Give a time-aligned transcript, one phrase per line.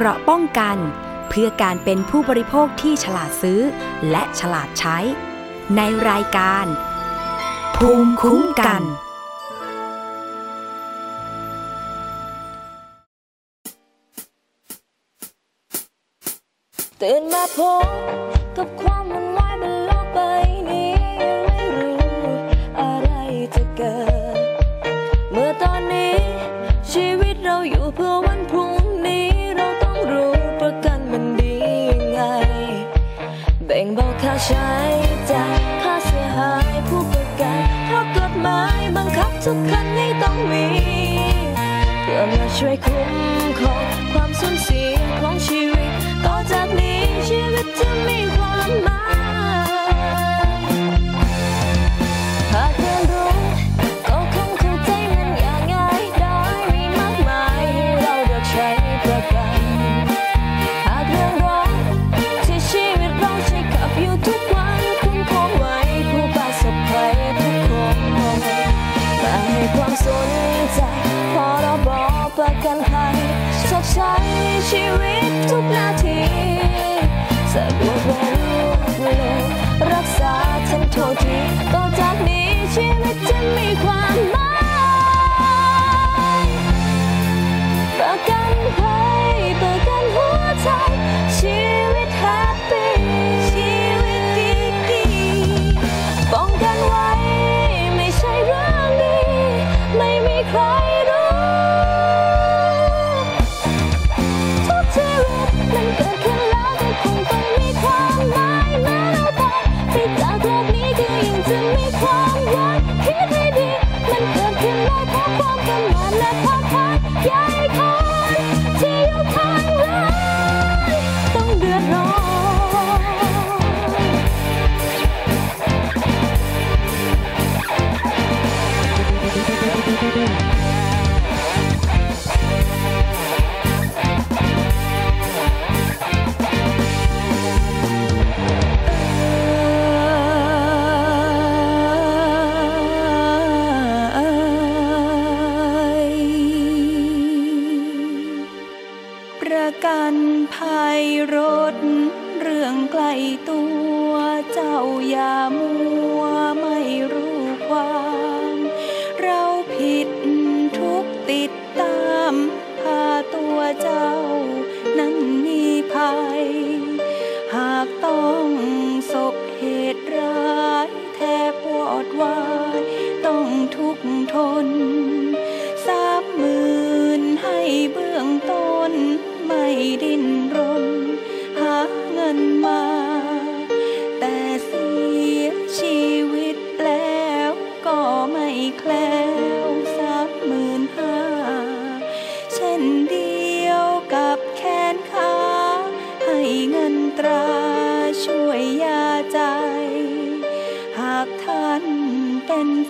[0.00, 0.78] เกราะป้องกัน
[1.28, 3.60] เพื่อการเป็นผู้บริโภคที่ฉลาดซื้อ
[4.10, 4.98] และฉลาดใช้
[5.76, 6.66] ในรายการ
[7.76, 8.82] ภูมิคุ้มกัน
[17.00, 17.84] ตื่นมาพบ
[18.56, 19.27] กับความวุ่น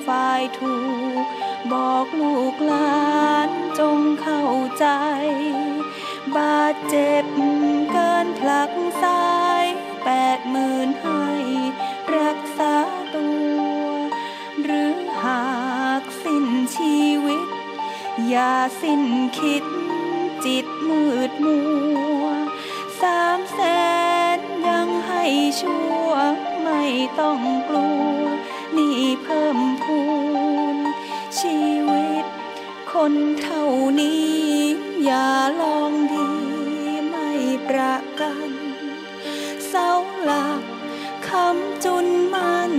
[0.08, 0.76] ฝ่ายถู
[1.20, 1.24] ก
[1.72, 3.08] บอกลูกหลา
[3.48, 4.44] นจงเข้า
[4.78, 4.86] ใจ
[6.36, 7.24] บาดเจ็บ
[7.92, 9.28] เกินผลักสา
[9.62, 9.64] ย
[10.04, 11.24] แปดหมื่นให้
[12.16, 12.74] รักษา
[13.14, 13.88] ตัว
[14.62, 15.46] หรือหา
[16.00, 16.46] กสิ้น
[16.76, 17.48] ชีวิต
[18.28, 19.02] อย่าสิ้น
[19.38, 19.64] คิด
[20.44, 21.58] จิตมืดมั
[22.22, 22.24] ว
[23.00, 23.60] สามแส
[24.36, 24.38] น
[24.68, 25.24] ยังให้
[25.60, 26.10] ชั่ว
[26.62, 26.82] ไม่
[27.20, 27.38] ต้อง
[27.68, 28.18] กลัว
[28.76, 29.58] นี่เพิ่ม
[33.12, 33.64] นเท่า
[34.00, 34.34] นี้
[35.04, 35.28] อย่า
[35.60, 36.28] ลองดี
[37.08, 37.30] ไม่
[37.68, 38.50] ประกัน
[39.68, 39.90] เสา
[40.22, 40.62] หลัก
[41.28, 42.72] คำจุนมัน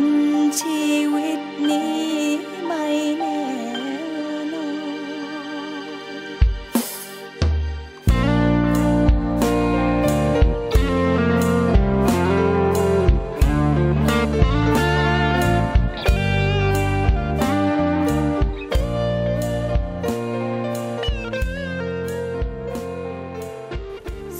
[0.59, 1.08] ชีว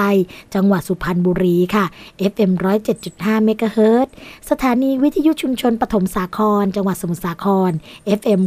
[0.56, 1.86] จังหวัดสุพรรณบุรีค่ะ
[2.32, 2.52] FM
[3.00, 4.08] 107.5เมกะเฮิรต
[4.50, 7.72] สถานีวิทยุชุมชนปฐมสาคร จังหวัดสมุทรสาคร
[8.20, 8.42] FM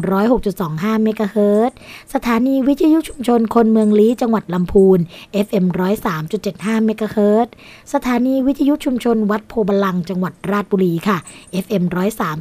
[0.48, 1.70] 106.25เมกะเฮิรต
[2.14, 4.98] สถานีวิทยุชุมชนคนเมืองลี้จังหวัดลำพูน
[5.46, 5.66] FM
[6.10, 7.52] 103.75เมกะเฮิรต์
[7.92, 11.18] สถานีวิทยุชุมชนวัดโพธิ์บัลลังก์ จังหวัดราชบุรีค่ะ
[11.64, 11.84] FM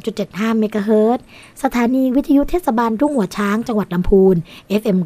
[0.02, 1.22] 103.75 เมกะเฮิรต์
[1.62, 4.36] สถานีวิทยุเทศบาลทุ่งหัวช้าง จังหวัดลำพูน
[4.80, 4.98] FM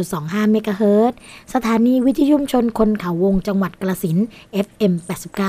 [0.00, 1.16] 106.25 เมกะเฮิรต์
[1.54, 4.18] สถานีวิทยุชุมชนคนเขาวง จังหวัดกาฬสินธุ์
[4.66, 4.92] FM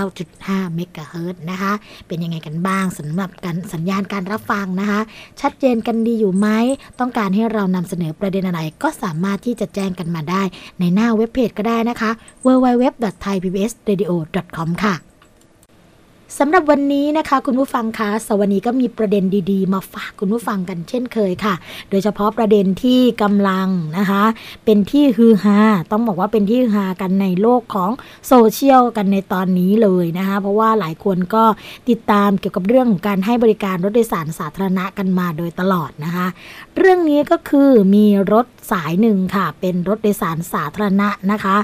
[0.09, 1.74] 89.5 เมกะเฮิรต์นะคะ
[2.07, 5.00] เป็นยังไงกันบ้างสำหรับการสัญญาณการรับฟังนะคะ
[5.41, 6.48] ชัดเจนกันดีอยู่ไหม
[7.00, 10.41] ต้องการให้เรานำเสนอประเด็นอะไรก็สามารถที่จะแจ้งกันมาได้
[10.80, 12.12] ในหน้าเว็บเพจก็ได้นะคะ
[13.44, 14.96] thaipbsradio.com ค่ะ
[16.40, 21.56] สำหรับวันนี้นะคะคุณผู้ฟังคะสวันนี้ก็มีประเด็นดีๆ มาฝากคุณผู้ฟังกันเช่นเคยค่ะ
[21.90, 23.68] โดยเฉพาะประเด็นที่กำลัง
[23.98, 24.24] นะคะ
[24.66, 25.60] เป็นที่ฮือฮา
[25.92, 27.92] ต้องบอกว่าเป็นที่ฮือฮากันในโลกของ
[28.28, 31.44] โซเชียลกันในตอนนี้เลยนะคะ เพราะว่าหลายคนก็
[31.90, 36.28] ติดตามเกี่ยวกับเรื่องของการให้บริการรถโดยสารสาธารณะกันมาโดยตลอดนะคะ
[36.77, 41.56] เรื่องนี้ก็คือมีรถสายหนึ่งค่ะ เป็นรถโดยสารสาธารณะนะคะ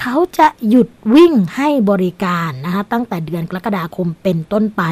[0.00, 4.82] เขาจะหยุดวิ่งให้บริการนะคะ ตั้งแต่เดือนกรกฎาคมเป็นต้นไป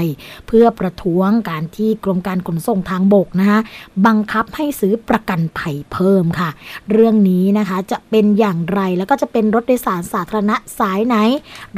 [0.46, 3.58] เพื่อประท้วงการที่กรมการขนส่งทางบกนะคะ
[4.06, 6.50] บังคับให้ซื้อประกันภัยเพิ่มค่ะ
[6.92, 11.16] เรื่องนี้นะคะจะเป็นอย่างไรแล้วก็จะเป็นรถโดยสารสาธารณะสายไหน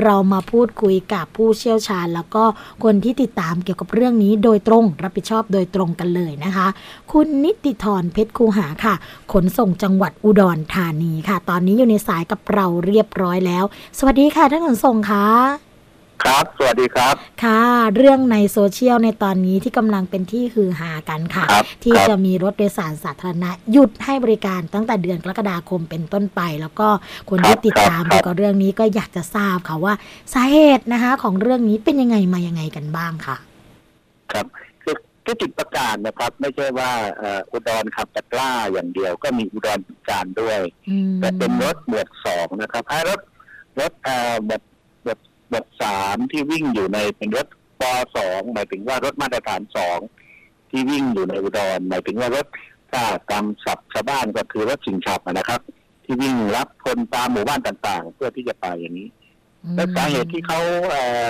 [0.02, 2.44] เรามาพูดคุยกับผู้เชี่ยวชาญ แล้วก็
[2.84, 6.66] คนที่ติดตามเกี่ยวกับเรื่องนี้โดยตรงรับผิดชอบโดยตรงกันเลยนะคะ
[7.12, 8.94] คุณนิติธรเพชรคูหาค่ะ
[9.32, 13.64] ขนส่งจังหวัดอุดรธานีค่ะ ตอนนี้อยู่ในสายกับเราเรียบร้อยแล้ว
[13.98, 15.26] สวัสดีค่ะท่านขนส่งค่ะ
[16.24, 17.62] ครับ สวัสดีครับ ค่ะ
[17.96, 26.88] เรื่องในโซเชียลในตอนนี้ที่กำลังเป็นที่ฮือฮากันค่ะ ครับที่ครับ จะมีรถโดยสารสาธารณะหยุดให้บริการตั้งแต่เดือนกรกฎาคมเป็นต้นไป แล้วก็
[27.30, 29.94] คนที่ติดตามเกี่ยวกับเรื่องนี้ก็อยากจะทราบค่ะว่า
[30.34, 33.36] สาเหตุนะคะ ของเรื่องนี้เป็นยังไงมายังไงกันบ้างค่ะ
[34.32, 34.46] ครับ
[35.26, 39.80] คือที่ติดประกาศนะครับ ไม่ใช่ว่าเอ่ออุดรขับตะกร้าอย่างเดียว ก็มีอุดร
[40.10, 43.20] การด้วยอืมแต่เป็นรถหมวดสองนะครับไอ้รถ
[43.80, 44.62] รถเอ่อหมวด
[45.02, 45.18] หมวด
[45.48, 47.46] หมวดสามที่วิ่งอยู่ในเป็นรถ
[47.80, 47.82] ป
[48.16, 49.98] สองหมายถึงว่ารถมาตรฐานสอง
[50.70, 52.46] ที่วิ่งอยู่ในอุดรหมายถึงว่ารถ
[52.90, 55.60] ถ้าตามศัพท์ชาวบ้านก็คือรถชิงฉับอะนะครับ
[56.04, 59.08] ที่วิ่งรับคนตามหมู่บ้านต่างๆ เพื่อที่จะไปอย่างนี้
[59.74, 61.26] และสาเหตุที่เขาเอ่อ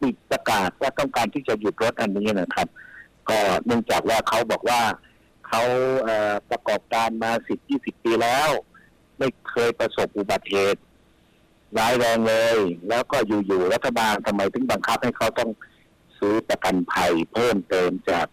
[0.00, 2.68] ปิดประกาศว่าต้องการที่จะหยุดรถอันนี้นะครับ
[3.28, 4.80] ก็เนื่องจากว่าเขาบอกว่า
[5.48, 5.62] เขา
[6.02, 8.50] เอ่อประกอบการมาสิบยี่สิบปีแล้ว
[9.18, 10.80] ไม่เคยประสบอุบัติเหตุ
[11.78, 12.58] ร้ายแรงเลย
[12.88, 15.50] แล้วก็อยู่ๆรัฐบาลทำไมถึงบังคับให้เขาต้อง
[16.18, 18.26] ซื้อประกันภัยเพิ่มเติมจาก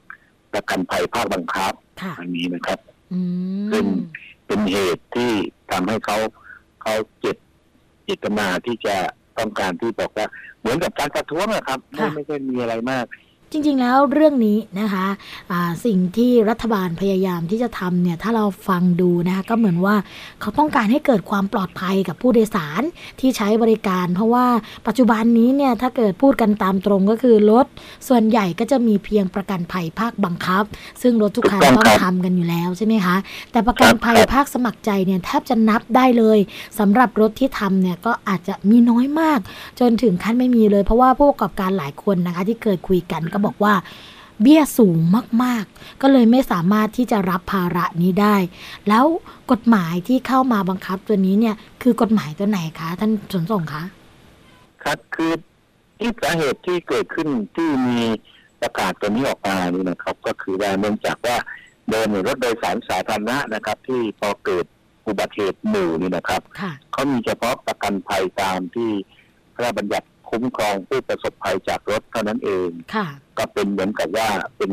[0.53, 2.79] ประกันภัยภาคบังคับค่ะอันนี้นะครับ
[3.13, 3.21] อื
[3.63, 3.85] มซึ่ง
[4.47, 5.31] เป็นเหตุที่
[5.71, 6.17] ทำให้เขา
[6.81, 7.37] เขาเจ็บ
[8.03, 8.95] เจตนาที่จะ
[9.37, 10.27] ต้องการที่บอกว่า
[10.59, 13.05] เหมือนกับการประท้วงอะครับไม่ค่ะไม่ได้มีอะไรมาก
[13.51, 15.07] จริงๆแล้วเรื่องนี้นะคะ
[15.51, 19.95] อ่าสิ่งที่รัฐบาลพยายามที่จะทำเนี่ยถ้าเราฟังดูนะคะก็เหมือนว่า
[20.41, 22.81] เขาต้องการให้เกิดความปลอดภัยกับผู้โดยสาร
[23.19, 24.45] ที่ใช้บริการ เพราะว่า
[24.87, 27.65] ปัจจุบันนี้เนี่ยถ้าเกิดพูดกันตามตรงก็คือรถ
[28.07, 30.63] ส่วนใหญ่ก็จะมีเพียงประกันภัยภาคบังคับ
[31.01, 33.15] ซึ่งรถทุกคันถูกต้องต้องครับทำกันอยู่แล้วใช่ไหมคะ
[33.51, 36.39] แต่ประกันภัยครับภาคสมัครใจเนี่ยแทบจะนับได้เลย
[36.79, 39.39] สำหรับรถที่ทำเนี่ยก็อาจจะมีน้อยมาก
[39.79, 43.73] จนถึงขั้นไม่มีเลย เพราะว่าผู้ประกอบการหลายคนนะคะที่เคยคุยกันก็บอกว่า
[44.41, 44.99] เบี้ยสูง
[45.43, 48.35] มากๆ ก็เลยไม่สามารถที่จะรับภาระนี้ได้
[48.87, 49.05] แล้ว
[49.51, 53.83] กฎหมายที่เข้ามาบังคับตัวนี้เนี่ย คือกฎหมายตัวไหนคะ ท่านสนส่งคะ
[54.83, 55.33] ครับคือ
[55.99, 57.99] ที่สาเหตุที่เกิดขึ้นที่มี
[58.57, 61.35] ไปประกาศตัวนี้ออกมานี่นะครับ ก็คือว่าเนื่องจากว่า
[61.89, 64.65] เดินรถโดยสารสาธารณะนะครับ ที่พอเกิด
[65.07, 68.91] อุบัติเหตุหมู่นี่นะครับค่ะเขามีเฉพาะประกันภัยตามที่
[69.53, 74.71] พระราชบัญญัติคุ้มครองผู้ประสบภัยจากรถเท่านั้นเองค่ะ ก็เป็นเหมือนกับว่าเป็น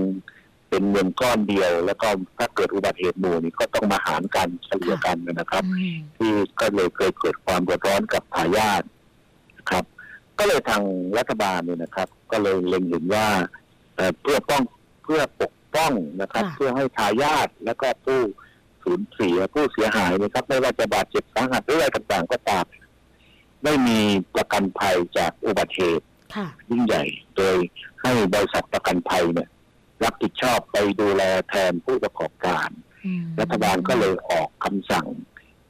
[0.69, 8.83] เป็นเงินก้อนเดียว แล้วก็ถ้าเกิดอุบัติเหตุหมู่นี่ก็ต้องมาหารกันเฉลี่ยกันนะครับอืมที่ก็เลยเคยเกิดความเดือดร้อนกับทายาท
[9.59, 9.85] นะครับ
[10.39, 10.83] ก็เลยทาง
[11.19, 13.27] รัฐบาลเนี่ยนะครับ ก็เลยเล็งเห็นว่า
[13.97, 14.63] เอ่อเพื่อป้อง
[15.05, 18.21] เพื่อปกป้องนะครับ เพื่อให้ทายาทและก็ผู้
[18.85, 22.65] สูญเสียผู้เสียหายนะครับ ไม่ว่าจะบาดเจ็บสาหัสหรืออะไรต่างๆ ก็ตาม
[23.65, 24.01] ไม่มี
[24.35, 26.12] ประกันภัยจากอุบัติเหตุค่ะ
[26.71, 27.05] ยิ่งใหญ่
[27.37, 27.57] โดย
[28.03, 29.49] ให้บริษัทประกันภัยเนี่ย
[30.05, 32.69] รับผิดชอบไปดูแลแทนผู้ประกอบการ
[33.05, 35.07] อืมรัฐบาลก็เลยออกคำสั่ง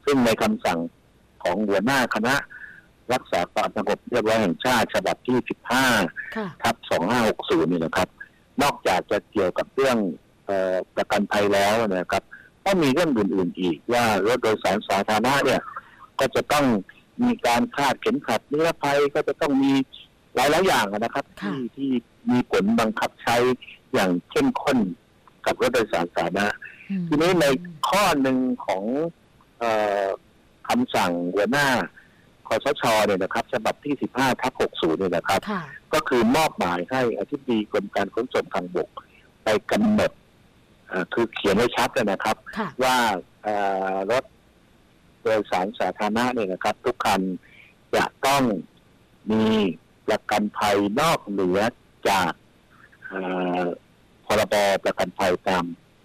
[0.05, 0.79] ซึ่งในคำสั่ง
[1.43, 2.35] ของหัวหน้าคณะ
[3.13, 5.37] รักษาความสงบเรียบร้อยแห่งชาติฉบับที่
[5.87, 6.75] 15ค่ะทับ
[7.23, 8.07] 2560 นี่นะครับ
[8.61, 9.97] นอกจากจะเกี่ยวกับเรื่อง
[10.45, 12.23] เออประกันภัยแล้วนะครับ
[12.65, 15.61] ก็มีเรื่องอื่นๆอีกว่ารถโดยสารสาธารณะเนี่ย
[16.19, 16.65] ก็จะต้อง
[17.23, 19.73] มีการคาดเข็มขัดนิรภัยก็จะต้องมี
[20.35, 21.91] หลายๆอย่างนะครับค่ะที่ที่
[22.31, 23.37] มีผลบังคับใช้
[23.93, 24.79] อย่างเข้มข้น
[25.45, 26.45] กับรถโดยสารสาธารณะ
[26.89, 27.45] อืมทีนี้ใน
[27.89, 28.83] ข้อหนึ่งของ
[29.59, 29.63] เอ
[30.05, 30.07] อ
[30.67, 31.67] คำสั่งหัวหน้า
[32.47, 35.63] คอสชเนี่ยนะครับฉบับที่ 15ทับ60 เนี่ยนะครับค่ะ
[35.93, 38.89] ก็คือมอบหมายให้อธิบดีกรมการขนส่งทางบก
[39.43, 40.11] ไปกำหนด
[40.87, 42.97] เอ่อคือเขียนไว้ชัดเลยนะครับค่ะว่า
[43.43, 43.55] เอ่
[43.93, 44.23] อรถ
[45.21, 47.21] โดยสารสาธารณะเนี่ยนะครับ ทุกคัน
[47.95, 48.43] จะต้อง
[49.31, 49.43] มี
[50.07, 51.59] ประกันภัยนอกเหนือ
[52.09, 52.31] จาก
[53.07, 53.19] เอ่
[53.59, 53.61] อ
[54.25, 55.63] พรบประกันภัยตาม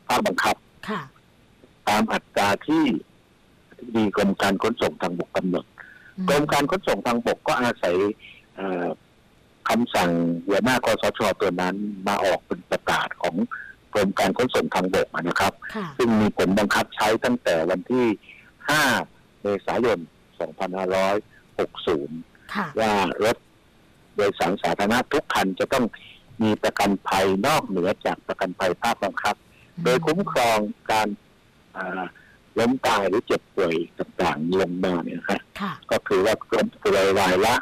[0.09, 0.57] ภาคบังคับ
[0.89, 1.01] ค่ะ
[1.89, 2.85] ตามอัตราที่
[3.69, 5.65] อธิบดีกรมการขนส่งทางบกกำหนด
[6.19, 7.97] อืกรมการขนส่งทางบกก็อาศัย
[8.57, 8.87] เอ่อ
[9.69, 10.11] คำสั่ง
[10.47, 11.77] หัวหน้าคอสชตัวนั้น
[12.07, 13.37] มาออกเป็นประกาศของ
[13.95, 18.07] กรมการขนส่งทางบกนะครับค่ะซึ่งมีผลบังคับใช้ตั้งแต่วันที่
[18.73, 19.99] 5 เมษายน
[21.21, 22.93] 2560ค่ะว่า
[23.25, 23.37] รถ
[24.19, 25.85] โดยสารสาธารณะทุกคันจะต้อง
[26.43, 29.37] มีประกันภัยนอกเหนือจากประกันภัยภาคบังคับ
[29.85, 30.59] โดยคุ้มครอง
[30.91, 31.09] การ
[31.77, 32.03] อ่า
[32.59, 37.55] ล้มตายหรือเจ็บป่วยต่างๆลงมาเนี่ยนะฮะค่ะก็คือว่าเกินรายรายละ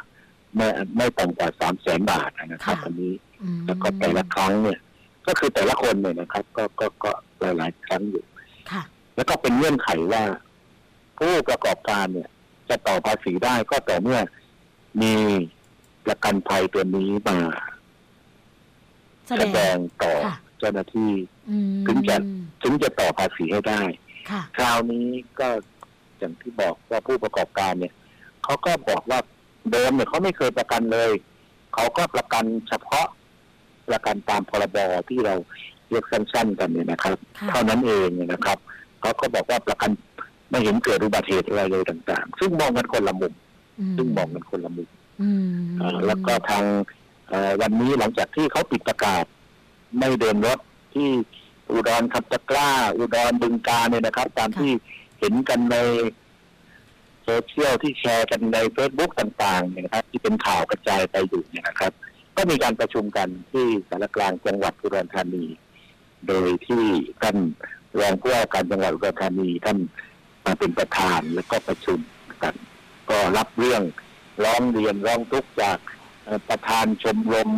[0.55, 4.79] ไม่ไม่ต่ำกว่าสามแสนบาทนะครับค่ะอันนี้อืมแล้วก็แต่ละครั้งเนี่ย
[5.27, 7.11] ก็คือแต่ละคนเนี่ยนะครับ ก็ก็ก็
[7.57, 8.23] หลายๆครั้งอยู่
[8.71, 8.83] ค่ะ
[9.15, 10.23] แล้วก็เป็นเงื่อนไขว่า
[11.17, 12.29] ผู้ประกอบการเนี่ย
[12.69, 14.19] จะต่อภาษีได้ก็ต่อเมื่อ
[15.01, 15.13] มี
[16.07, 17.37] ประกันภัยตัวนี้มา
[19.27, 21.11] แสแสดดงงต่อค่ะเจ้าหน้าที่
[21.49, 22.15] อืมถึงจะ
[22.63, 23.81] ถึงจะต่อภาษีให้ได้
[24.29, 25.07] ค่ะคราวนี้
[25.39, 25.47] ก็
[26.17, 27.93] อย่างที่บอกว่าผู้ประกอบการเนี่ย
[28.43, 29.19] เขาก็บอกว่า
[29.71, 31.11] เดิมเนี่ยเขาไม่เคยประกันเลย
[31.73, 33.07] เขาก็ประกันเฉพาะ
[33.89, 34.77] ประกันตามพรบ
[35.09, 35.35] ที่เรา
[35.89, 38.57] เรียกสั้นๆกันเนี่ยนะครับค่ะเท่านั้นเองเนี่ยนะครับ
[39.01, 39.91] เขาก็บอกว่าประกัน
[40.49, 43.33] ไม่เห็นเกิดอุบัติเหตุอะไรเลยต่าง ๆ ซึ่งมองกันคนละมุม
[43.97, 44.96] ซึ่งมองกันคนละมุมอืมเอ่อ
[46.05, 46.65] แล้วก็ทาง
[47.61, 49.23] วันนี้หลังจากที่เขาปิดประกาศ
[49.99, 50.59] ไม่เดินรถ
[50.93, 51.09] ที่
[51.71, 54.71] อุดรคำตะกร้า อุดรบึงกาเนี่ยนะครับ ตามที่
[55.19, 55.77] เห็นกันใน
[57.23, 61.91] โซเชียลที่แชร์กันในเฟซบุ๊กต่างๆเนี่ยนะครับ ที่เป็นข่าวกระจายไปอยู่เนี่ยนะครับ
[62.35, 65.45] ก็มีการประชุมกันที่สารกลางจังหวัดอุดรธานี
[66.27, 66.85] โดยที่
[67.21, 67.37] ท่าน
[67.99, 69.77] รองผู้ว่าการจังหวัดอุดรธานีท่าน
[70.45, 71.99] มาเป็นประธานแล้วก็ประชุม
[72.43, 72.55] กัน
[73.09, 73.81] ก็รับเรื่อง
[74.43, 75.77] ร้องเรียนร้องทุกข์จาก
[76.23, 77.49] เอ่อประธานชมรม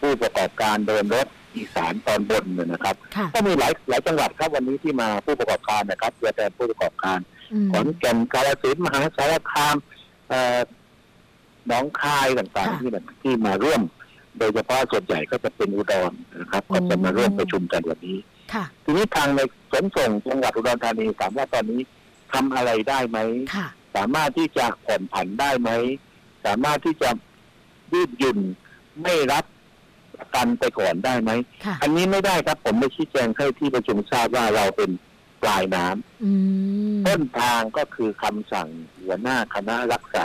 [0.00, 7.18] ผู้ประกอบการเดินรถอีสานตอนบนเนี่ยนะครับค่ะก็มีหลายหลายจังหวัดครับวันนี้ที่มาผู้ประกอบการนะครับตัวแทนผู้ประกอบการ
[7.52, 9.76] อืมขอนแก่นกาฬสินธุ์มหาสารคาม
[10.28, 10.58] เอ่อ
[11.66, 13.82] หนองคายต่างค่ะๆที่แบบที่มาร่วม
[14.38, 18.18] โดยเฉพาะส่วนใหญ่ก็จะเป็นอุดรนะครับโอ้ก็จะมาร่วมประชุมกันวันนี้
[18.52, 19.40] ค่ะทีนี้ทางใน
[19.72, 21.80] ขนส่งจังหวัดอุดรธานีถามว่าตอนนี้
[22.32, 23.18] ทำอะไรได้ไหม
[23.54, 23.66] ค่ะ
[23.96, 25.70] สามารถที่จะผ่อนผันได้ไหม
[26.44, 27.10] สามารถที่จะ
[27.92, 28.38] ยืดหยุ่น
[29.02, 29.44] ไม่รับ
[30.18, 31.30] ประกันไปก่อนได้ไหม
[31.64, 34.90] ค่ะอันนี้ไม่ได้ครับผมไม่ชี้แจงให้ที่ประชุมทราบว่าเราเป็น
[35.42, 36.32] ปลายน้ำอื
[36.94, 38.68] มต้นทางก็คือคำสั่ง
[39.00, 40.24] หัวหน้าคณะรักษา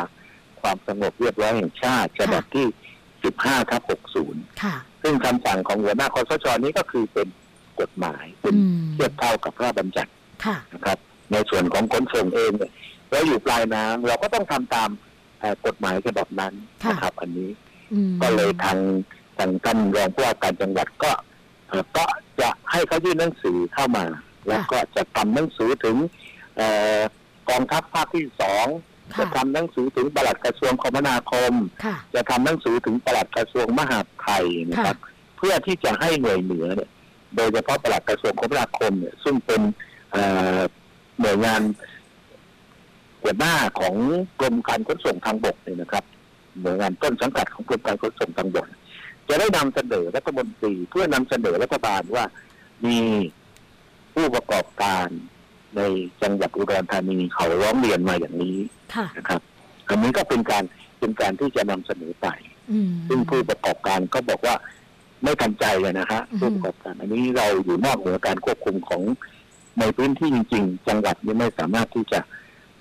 [0.61, 2.67] ความสงบเรียบร้อยแห่งชาติฉบับที่
[3.17, 3.81] 15ทับ
[4.21, 7.27] 60 ค่ะ ซึ่งคำสั่งของหัวหน้าคอสชนี้ก็คือเป็น
[7.79, 10.11] กฎหมายเป็นอืม เทียบเท่ากับพระราชบัญญัติ
[10.45, 10.97] ค่ะ นะครับ
[11.31, 12.71] ในส่วนของขนส่งเองเนี่ย
[13.11, 15.08] เราอยู่ปลายน้ำเราก็ต้องทำตามเอ่อ
[15.65, 16.53] กฎหมายฉบับนั้น
[16.83, 17.49] ค่ะนะครับ อันนี้
[17.93, 18.79] อืมก็เลยทาง
[19.37, 21.11] ทางท่านรองผู้ว่าการจังหวัดก็
[21.67, 22.05] เอ่อก็
[22.41, 24.05] จะให้เขายื่นหนังสือเข้ามา
[24.47, 25.95] แล้วก็จะทำหนังสือถึง
[26.55, 26.67] เอ่
[26.97, 26.99] อ
[27.49, 28.65] กองทัพภาคที่สอง
[29.09, 31.53] จะค่ะทำหนังสือถึงปลัดกระทรวงคมนาคม
[31.85, 35.01] ค่ะจะทำหนังสือถึงปลัดกระทรวงมหาดไทยนะครับท
[35.37, 36.89] เพื่อที่จะให้หน่วยเหนือเนี่ย
[37.35, 39.61] โดยเฉพาะปลัดกระทรวงคมนาคมเนี่ยซึ่งเป็น
[40.11, 40.23] เอ่
[40.57, 40.59] อ
[41.21, 41.61] หน่วยงาน
[43.21, 43.95] หัวหน้าของ
[44.39, 46.03] กรมการขนส่งทางบกเนี่ยนะครับ
[46.61, 48.67] หน่วยงานต้นสังกัดของกรมการขนส่งทางบก
[49.27, 52.25] จะได้นำเสนอรัฐมนตรีเพื่อนำเสนอรัฐบาลว่า
[52.87, 52.99] มี
[54.13, 55.07] ผู้ประกอบการ
[55.77, 55.81] ใน
[56.21, 58.57] จังหวัดอุดรธานีเขาร้องเรียนมาอย่างนี้
[58.95, 59.41] ค่ะนะครับ
[59.89, 60.63] อันนี้ก็เป็นการ
[60.99, 62.27] เป็นการที่จะนำเสนอไป
[62.71, 64.55] อืมซึ่งผู้ประกอบการก็บอกว่า
[65.23, 69.01] ไม่ทันใจเลยนะฮะอือฮึผู้ประกอบการ อันนี้เราอยู่นอกเหนือการควบคุมของ
[69.79, 72.19] ในพื้นที่จริง ๆ จังหวัดนี้ไม่สามารถที่จะ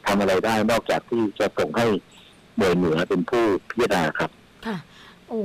[0.08, 1.86] ทำอะไรได้นอกจากที่จะส่งให้
[2.56, 4.30] หน่วยเหนือเป็นผู้พิจารณาครับ
[4.66, 4.76] ค่ะ
[5.28, 5.40] โอ้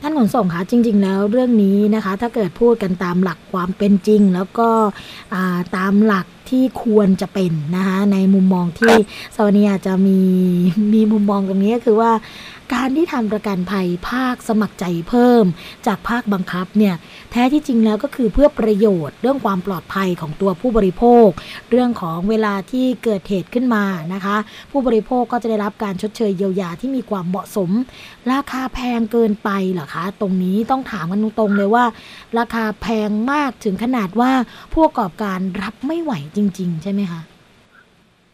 [0.00, 4.68] ท่านขนส่งคะจริง ๆ แล้วเรื่องนี้นะคะ ถ้าเกิดพูดกันตามหลักความเป็นจริง แล้วก็
[5.76, 8.94] ตามหลัก ที่ควรจะเป็นนะคะในมุมมองที่
[9.36, 10.20] สวนีอาจจะมี
[10.94, 12.12] มีมุมมองตรงนี้ก็คือว่า
[12.74, 15.44] การที่ทำประกันภัยภาคสมัครใจเพิ่ม
[15.86, 16.94] จากภาคบังคับเนี่ย
[17.30, 21.28] แท้ที่จริงแล้วก็คือเพื่อประโยชน์เรื่องความปลอดภัยของตัวผู้บริโภค
[21.70, 23.84] เรื่องของเวลาที่เกิดเหตุขึ้นมา
[24.14, 24.36] นะคะ
[24.70, 27.70] ผู้บริโภคก็จะได้รับการชดเชยเยียวยาที่มีความเหมาะสม
[28.32, 31.84] ราคาแพงเกินไปเหรอคะตรงนี้ต้องถามกันตรงๆเลยว่า
[32.38, 34.32] ราคาแพงมากถึงขนาดว่า
[34.72, 37.20] ผู้ประกอบการรับไม่ไหวจริง ๆ ใช่ไหมคะ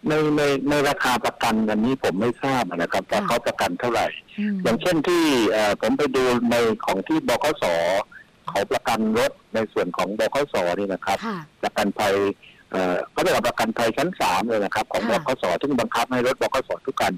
[0.08, 4.06] ในในในราคาประกันอันนี้ผมไม่ทราบนะครับว่าค่ะเขาประกันเท่าไหร่
[4.38, 7.64] อืมอย่างเช่นที่เอ่อผมไปดูในของที่บขส
[8.48, 12.14] เขาประกันรถในส่วนของบขสนี่นะครับค่ะประกันภัย
[12.72, 17.12] เอ่อเขาเรียกว่าประกันภัยชั้นสามเลยนะครับ ของบค่ะขสซึ่งบังคับให้รถบขสทุกการ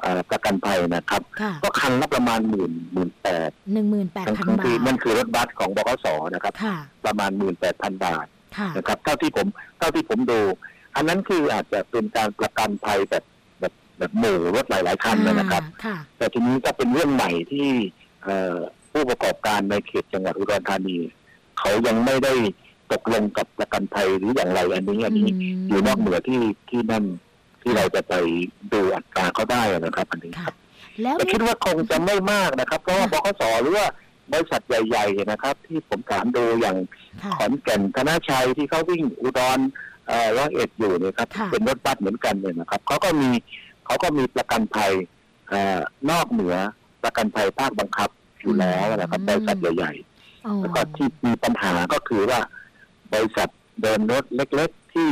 [0.00, 8.39] เอ่อประกันภัยนะครับค่ะก็คันละประมาณหมื่นหมื่นแปดหนึ่งหมื่นแปดทั้งพันทั้งบาที่ทนั่นคือรถบัสของบขสนะครับค่ะประมาณหมื่นแปดพันบาทค่ะ
[8.76, 9.46] นะครับเท่าที่ผม
[9.78, 10.40] เท่าที่ผมดู
[10.96, 13.24] อันนั้นคืออาจจะเป็นการประกันภัยแบบ
[13.60, 17.68] แบบแบบหมู่รถหลายๆคันนะครับอ่าค่ะแต่ทีนี้ก็เป็นเรื่องใหม่ที่
[18.24, 18.56] เอ่อ
[18.92, 20.96] ผู้ประกอบการในเขตจังหวัดอุดรธานี
[21.58, 22.34] เขายังไม่ได้
[22.92, 25.28] ตกลงกับประกันภัยหรืออย่างไรอันนี้อันนี้ม
[25.68, 26.40] อยู่นอกเหนือที่
[26.70, 27.04] ที่นั่น
[27.62, 28.14] ที่เราจะไป
[28.72, 30.54] ดูอัตราเขาได้นะครับ อันนี้คค่ะรับ
[31.02, 33.86] แล้วแต่คิดว่าคงจะไม่มากนะครับ เพราะว่าบขสหรือว่า
[34.32, 36.76] บริษัทใหญ่ๆนะครับ ที่ผมถามดูอย่าง
[37.22, 39.58] ค่ะขอนแก่นธนาชัยที่เขาวิ่งอุดร
[40.06, 43.30] เอ่อร้อยเอ็ดอยู่เนี่ยครับค่ะเป็นรถบัสเหมือนกันเนี่ยนะครับเขาก็มี
[43.86, 44.92] เขาก็มีประกันภัย
[45.48, 46.56] เอ่อนอกเหนือ
[47.04, 48.10] ประกันภัยภาคบังคับ
[48.40, 49.92] อยู่แล้วนะครับบริษัทใหญ่
[50.46, 52.40] อ๋อๆแล้วก็ที่มีปัญหาก็คือว่า
[53.14, 53.48] บริษัท
[53.82, 55.10] เดินรถเล็ก ๆ ที่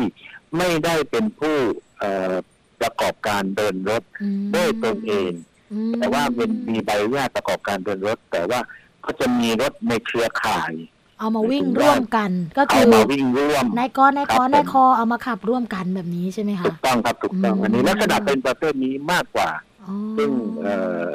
[0.57, 1.57] ไม่ได้เป็นผู้
[1.99, 2.35] เอ่อ
[2.81, 5.33] ประกอบการเดินรถอืมด้วยตนเอง
[5.73, 8.61] อืมแต่ว่าเป็นมีใบอนุญาตประกอบการเดินรถ แต่ว่า
[9.09, 10.73] ก็จะมีรถในเครือข่าย
[11.19, 19.51] เอามาวิ่งร่วมกัน ก็เอาคือมาวิ่งร่วมนายกนายกครับผมนายคอเอามาขับร่วมกันแบบนี้ใช่ไหมถูคะกต้องครับถูกต้องอืมอันนี้ลักษณะเป็นประเภทนี้มากกว่า
[19.87, 20.31] อ๋อซึ่ง
[20.63, 20.75] เอ่
[21.07, 21.09] อ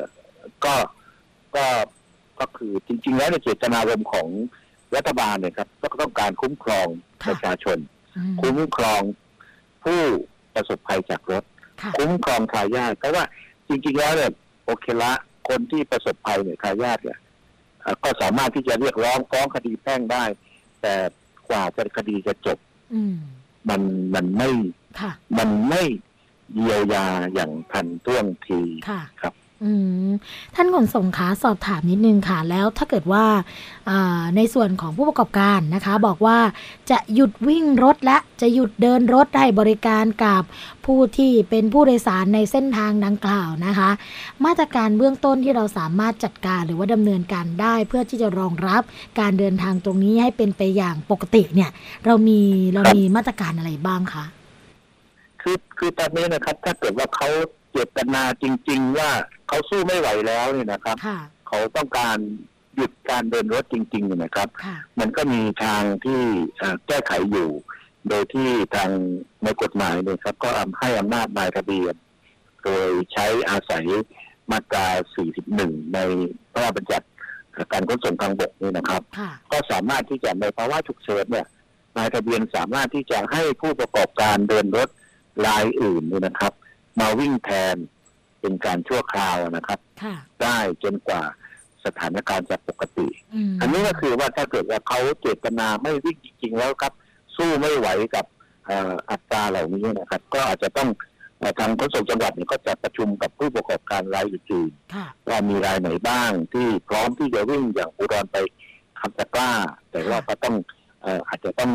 [0.65, 0.75] ก็
[1.55, 1.65] ก็
[2.39, 4.27] ก็คือจริง ๆ แล้วในเจตนารมณ์ของ
[4.95, 6.87] รัฐบาลเนี่ยครับ ก็ต้องการคุ้มครอง
[7.27, 7.77] ประชาชน
[8.17, 9.01] อืมคุ้มครอง
[9.83, 10.01] ผู้
[10.55, 11.43] ประสบภัยจากรถ
[11.81, 13.23] ค่ะคุ้มครองทายาทเพราะว่า
[13.67, 14.31] จริง ๆ แล้วเนี่ย
[14.65, 15.11] โอเคละ
[15.49, 17.22] คนที่ประสบภัยเนี่ยทายาทเนี่ยเอ่อ
[18.03, 20.23] ก็สามารถที่จะเรียกร้องฟ้องคดีแพ่งได้
[20.81, 20.93] แต่
[21.49, 22.57] กว่าจะคดีจะจบ
[22.93, 23.15] อืม
[23.69, 23.81] มัน
[24.15, 24.49] มันไม่
[24.99, 25.83] ค่ะมันไม่
[26.55, 29.42] เยียวยาอย่างทันท่วงทีค่ะครับอืม
[30.55, 33.25] ท่านขนส่งคะสอบถามนิดนึงค่ะ แล้วถ้าเกิดว่า
[33.89, 36.37] อ่าในส่วนของผู้ประกอบการนะคะ บอกว่า
[36.91, 40.43] จะหยุดวิ่งรถและจะหยุดเดินรถให้บริการกับ
[40.85, 43.89] ผู้ที่เป็นผู้โดยสารในเส้นทางดังกล่าวนะคะ
[44.45, 48.81] มาตรการเบื้องต้นที่เราสามารถจัดการหรือว่าดำเนินการได้เพื่อที่จะรองรับ
[49.19, 51.69] การเดินทางตรงนี้ให้เป็นไปอย่างปกติเนี่ย
[52.05, 52.39] เรามี
[52.73, 54.25] เรามีมาตรการอะไรบ้างคะ
[55.41, 57.27] คือคือตอนนี้นะครับถ้าเกิดว่าเขา
[57.73, 59.09] เจตนาจริง ๆ ว่า
[59.47, 62.17] เขาสู้ไม่ไหวแล้วเนี่ยนะครับค่ะเขาต้องการ
[62.75, 66.21] หยุดการเดินรถจริงๆเนี่ยนะครับค่ะมันก็มีทางที่
[66.57, 67.49] เอ่อแก้ไขอยู่
[68.09, 68.89] โดยที่ทาง
[69.43, 71.95] ในกฎหมายเนี่ยครับ ก็ให้อำนาจนายทะเบียน
[72.63, 73.85] โดยใช้อาศัย
[74.51, 74.87] มาตรา
[75.39, 75.99] 41 ใน
[76.51, 77.07] พระราชบัญญัติ
[77.71, 81.47] การขนส่งทางบกนี่นะครับค่ะก็สามารถที่จะในภาวะฉุกเฉินเนี่ย
[81.97, 84.89] นายทะเบียนสามารถที่จะให้ผู้ประกอบการเดินรถ
[85.45, 86.53] รายอื่นเนี่ยนะครับ
[86.99, 87.75] มาวิ่งแทน
[88.41, 91.21] เป็นการชั่วคราวนะครับ ค่ะ ได้จนกว่า
[91.85, 93.07] สถานการณ์จะปกติ
[93.53, 96.93] มอันนี้ก็คือว่าถ้าเกิดว่าเขาเจตนาไม่วิ่งจริงๆแล้วครับ
[97.35, 98.25] สู้ไม่ไหวกับ
[98.65, 100.89] เอ่ออัตราเหล่านี้นะครับ ก็อาจจะต้อง
[101.39, 108.37] เอ่อทางขนส่งจังหวัดเนี่ยก็จะประชุมกับผู้ประกอบการรายอื่นค่ะๆว่ามีรายไหนบ้างที่พร้อมที่จะวิ่งอย่างอุดรไป
[108.99, 109.51] คำตะกร้า
[109.91, 110.55] แต่ว่าก็ต้อง
[111.03, 111.71] เอ่ออาจจะต้อง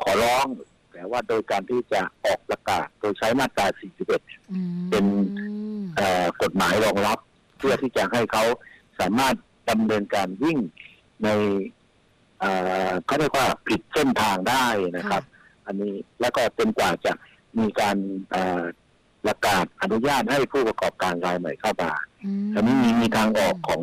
[0.00, 0.64] ขอร้องแต่
[1.10, 3.66] ว่าโดยการที่จะออกประกาศโดยใช้มาตรา
[4.10, 5.04] 41อืมเป็น
[5.96, 7.18] เอ่อกฎหมายรองรับ
[7.58, 8.44] เพื่อที่จะให้เขา
[9.00, 9.34] สามารถ
[9.70, 10.58] ดำเนินการวิ่ง
[11.24, 11.28] ใน
[12.40, 12.50] เอ่
[12.88, 15.22] อเขาเรียกว่าผิดเส้นทางได้นะครับ
[15.66, 17.12] อันนี้แล้วก็จนกว่าจะ
[17.58, 17.96] มีการ
[18.30, 18.62] เอ่อ
[19.24, 21.92] ประกาศอนุญาตให้ผู้ประกอบการรายใหม่เข้ามา
[22.24, 23.82] อืมอันนี้มีมีทางออกของ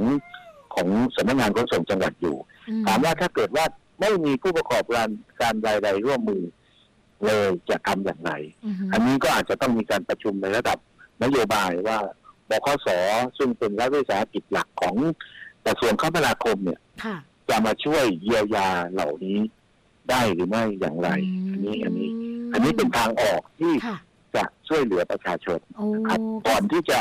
[0.75, 2.35] ของสำนักงานขนส่งจังหวัดอยู่
[2.69, 3.65] อืถามว่าถ้าเกิดว่า
[4.01, 5.07] ไม่มีผู้ประกอบการ
[5.41, 6.43] การรายใดร่วมมือ
[7.25, 8.31] เลยจะทำอย่างไร
[8.65, 10.77] อืมอันนี้ก็อาจจะต้องมีการประชุมในระดับ
[11.23, 11.97] นโยบายว่า
[12.49, 12.87] บขส
[13.37, 14.95] ซึ่งเป็นรัฐวิสาหกิจหลักของ
[15.65, 17.17] กระทรวงคมนาคมเนี่ยค่ะ
[17.49, 19.37] จะมาช่วยเยียวยาเหล่านี้
[20.09, 21.09] ได้หรือไม่อย่างไร
[21.51, 22.09] อันนี้อันนี้
[22.53, 23.97] อันนี้เป็นทางออกที่ค่ะ
[24.35, 26.97] จะช่วยเหลือประชาชนโอ้ครับก่อนที่จะ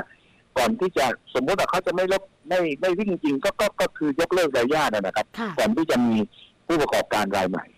[0.58, 6.16] ก่อนที่จะสมมติว่าเขาจะไม่ลบไม่ไม่วิ่งจริงก็ก็ก็คือยกเลิกรายญาตินะครับค่ะก่อนที่จะมี
[6.66, 7.77] ผู้ประกอบการรายใหม่คร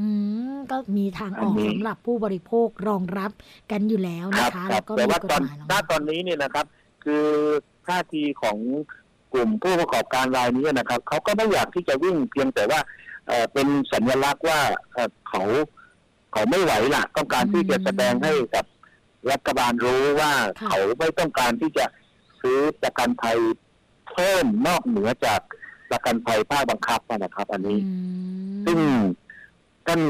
[0.00, 0.08] อื
[0.52, 3.30] ม ก็มีทางออกอันนี้สำหรับผู้บริโภครองรับ
[3.70, 6.66] กันอยู่แล้วคนะรับคะครัแล้บวก็แต่มีว่ากฎตอนหมายรองถ้ารับตอนนี้เนี่ยนะครับ
[7.04, 7.26] คือ
[7.86, 8.58] ท่าทีของ
[9.32, 12.80] กลุ่มผู้ประกอบการรายนี้นะครับเขาก็ไม่อยากที่จะวิ่งเพียงแต่ว่า
[13.28, 14.60] เอ่อเป็นสัญลักษณ์ว่า
[14.92, 15.42] เอ่อเขา
[16.32, 18.64] เขาไม่ไหวละต้องการที่จะแสดงให้กับ
[19.30, 21.84] รัฐบาลรู้ว่าค่ะเขาไม่ต้องการที่จะ
[22.40, 23.38] ซื้อประกันภัย
[24.10, 25.40] เพิ่มนอกเหนือจาก
[25.90, 27.92] ประกันภัยภาคบังคับนะครับ อันนี้อื
[28.54, 28.78] มซึ่ง
[29.88, 30.00] ท่าน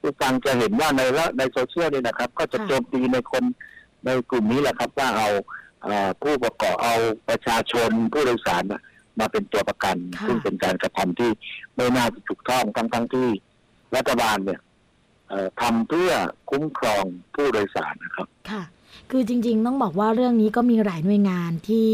[0.00, 3.44] ผู้ฟังจะเห็นว่าในละในโซเชียลเนี่ยนะครับ ก็จะค่ะโจมตีในคน
[4.06, 5.28] ในกลุ่มนี้แหละครับ ว่าเอา
[5.82, 6.94] เอ่อผู้ประกอบเอา
[7.28, 8.82] ประชาชนผู้โดยสารน่ะ
[9.18, 11.30] มาเป็นตัวประกันค่ะซึ่งเป็นการกระทำที่
[11.76, 13.28] ไม่น่าจะถูกต้องทั้งทั้งๆที่
[13.96, 14.60] รัฐบาลเนี่ย
[15.28, 16.10] เอ่อทำเพื่อ
[16.50, 17.04] คุ้มครอง
[17.34, 18.28] ผู้โดยสารนะครับ
[19.10, 21.86] คือจริง ๆ ต้องบอกว่าเรื่องนี้ก็มีหลายหน่วยงานที่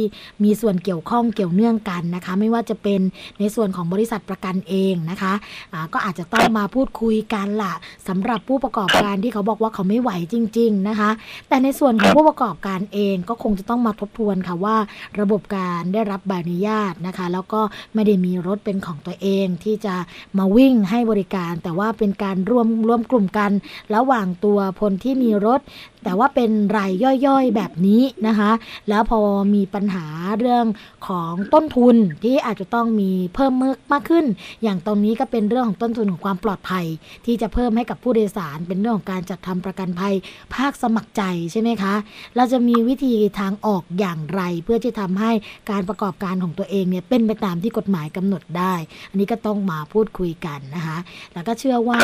[0.44, 3.00] มีส่วนเกี่ยวข้องเกี่ยวเนื่องกันนะคะ ไม่ว่าจะเป็น
[3.40, 5.32] ในส่วนของบริษัทประกันเองนะคะ
[5.72, 7.74] อ่าก็อาจจะต้องมาพูดคุยกันละ
[8.08, 11.10] สำหรับผู้ประกอบการที่เขาบอกว่าเขาไม่ไหวจริง ๆนะคะ
[11.48, 14.76] แต่ในส่วนของผู้ประกอบการเองก็คงจะต้องมาทบทวนค่ะว่า
[15.20, 17.60] ระบบการได้รับใบอนุญาตนะคะ แล้วก็
[17.94, 19.94] ไม่ได้มีรถเป็นของตัวเองที่จะ
[20.38, 23.50] มาวิ่งให้บริการ แต่ว่าเป็นการร่วมร่วมกลุ่มกัน
[23.94, 25.60] ระหว่างตัวพลที่มีรถ
[26.04, 26.92] แต่ว่าเป็นราย
[27.26, 28.50] ย่อยๆแบบนี้นะคะ
[28.88, 29.20] แล้วพอ
[29.54, 30.06] มีปัญหา
[30.40, 30.66] เรื่อง
[31.08, 34.26] ของต้นทุนที่อาจจะต้องมีเพิ่มมากมากขึ้น
[34.62, 36.86] อย่างตรงนี้ก็เป็นเรื่องของต้นทุนของความปลอดภัย
[37.26, 40.14] ที่จะเพิ่มให้กับผู้โดยสาร เป็นเรื่องของการจัดทำประกันภัย
[40.54, 41.94] ภาคสมัครใจใช่ไหมคะ
[42.36, 45.30] เราจะมีวิธีทางออกอย่างไร เพื่อที่ทำให้
[45.70, 48.74] การประกอบการของตัวเองเนี่ยเป็นไปตามที่กฎหมายกำหนดได้
[49.10, 50.98] อันนี้ก็ต้องมาพูดคุยกันนะคะ
[51.34, 52.00] แล้วก็เชื่อว่า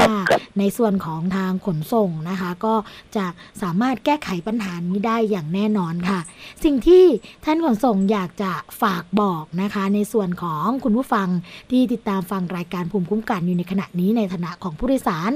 [0.58, 2.74] ในส่วนของทางขนส่งนะคะ ก็
[3.16, 3.26] จะ
[3.62, 6.20] สามารถแก้ไขปัญหานี้ได้อย่างแน่นอนค่ะ
[6.64, 7.04] สิ่งที่
[7.44, 11.28] ท่านขนส่งอยากจะฝากบอกนะคะ ในส่วนของคุณผู้ฟัง
[11.70, 15.30] ที่ติดตามฟังรายการภูมิคุ้มกันอยู่ในขณะนี้ในฐานะของผู้โดยสาร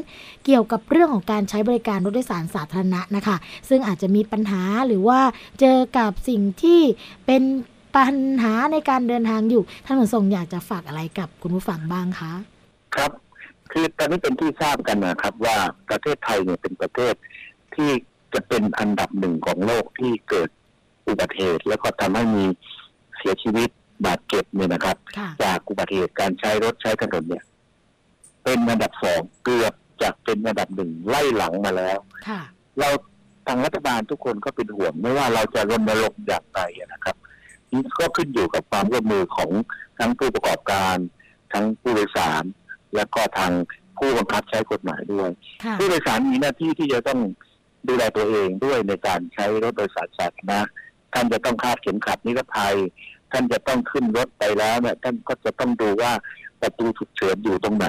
[0.45, 3.37] เกี่ยวกับเรื่องของการใช้บริการรถโดยสารสาธารณะนะคะ
[3.69, 5.21] ซึ่งอาจจะมีปัญหาหรือว่า
[5.61, 6.81] เจอกับสิ่งที่
[7.27, 7.43] เป็น
[7.97, 12.33] ปัญหาในการเดินทางอยู่ ท่านขนส่งอยากจะฝากอะไรกับคุณผู้ฟังบ้างคะ
[12.97, 13.13] ครับ
[13.73, 15.57] คือตอนนี้เป็นที่ทราบกันนะครับว่า
[15.89, 17.15] ประเทศไทยเนี่ยเป็นประเทศ
[17.75, 17.91] ที่
[18.35, 20.49] จะเป็นอันดับหนึ่งของโลกที่เกิด
[21.09, 22.45] อุบัติเหตุแล้วก็ทำให้มี
[23.19, 23.69] เสียชีวิต
[24.07, 27.45] บาดเจ็บเนี่ยนะครับค่ะจากอุบัติเหตุการใช้รถใช้ถนนเนี่ย
[28.45, 32.41] เป็นอันดับสองเกือบจะเป็นอันดับหนึ่งไล่หลังมาแล้วค่ะ
[32.79, 32.89] เรา
[33.47, 36.61] ทางรัฐบาลทุกคนก็เป็นห่วงไม่ว่าเราจะรณรงค์อย่างไร
[36.93, 37.17] นะครับ
[37.73, 39.51] นี่ก็ขึ้นอยู่กับความร่วมมือของ
[39.99, 40.97] ทั้งผู้ประกอบการ
[41.53, 42.45] ทั้งผู้โดยสาร
[42.95, 43.53] และก็ทาง
[43.99, 45.31] ผู้บังคับใช้กฎหมายด้วย
[45.65, 47.21] ค่ะผู้โดยสารมีหน้าที่ที่จะต้อง
[47.89, 50.61] ดูแลตัวเองด้วยในการใช้รถโดยสารสาธารณะ
[51.13, 52.77] ท่านจะต้องคาดเข็มขัดนิรภัย
[53.33, 56.13] ท่านจะต้องขึ้นรถไปแล้วเนี่ยท่านก็จะต้องดูว่า
[56.61, 57.87] ประตูฉุกเฉินอยู่ตรงไหน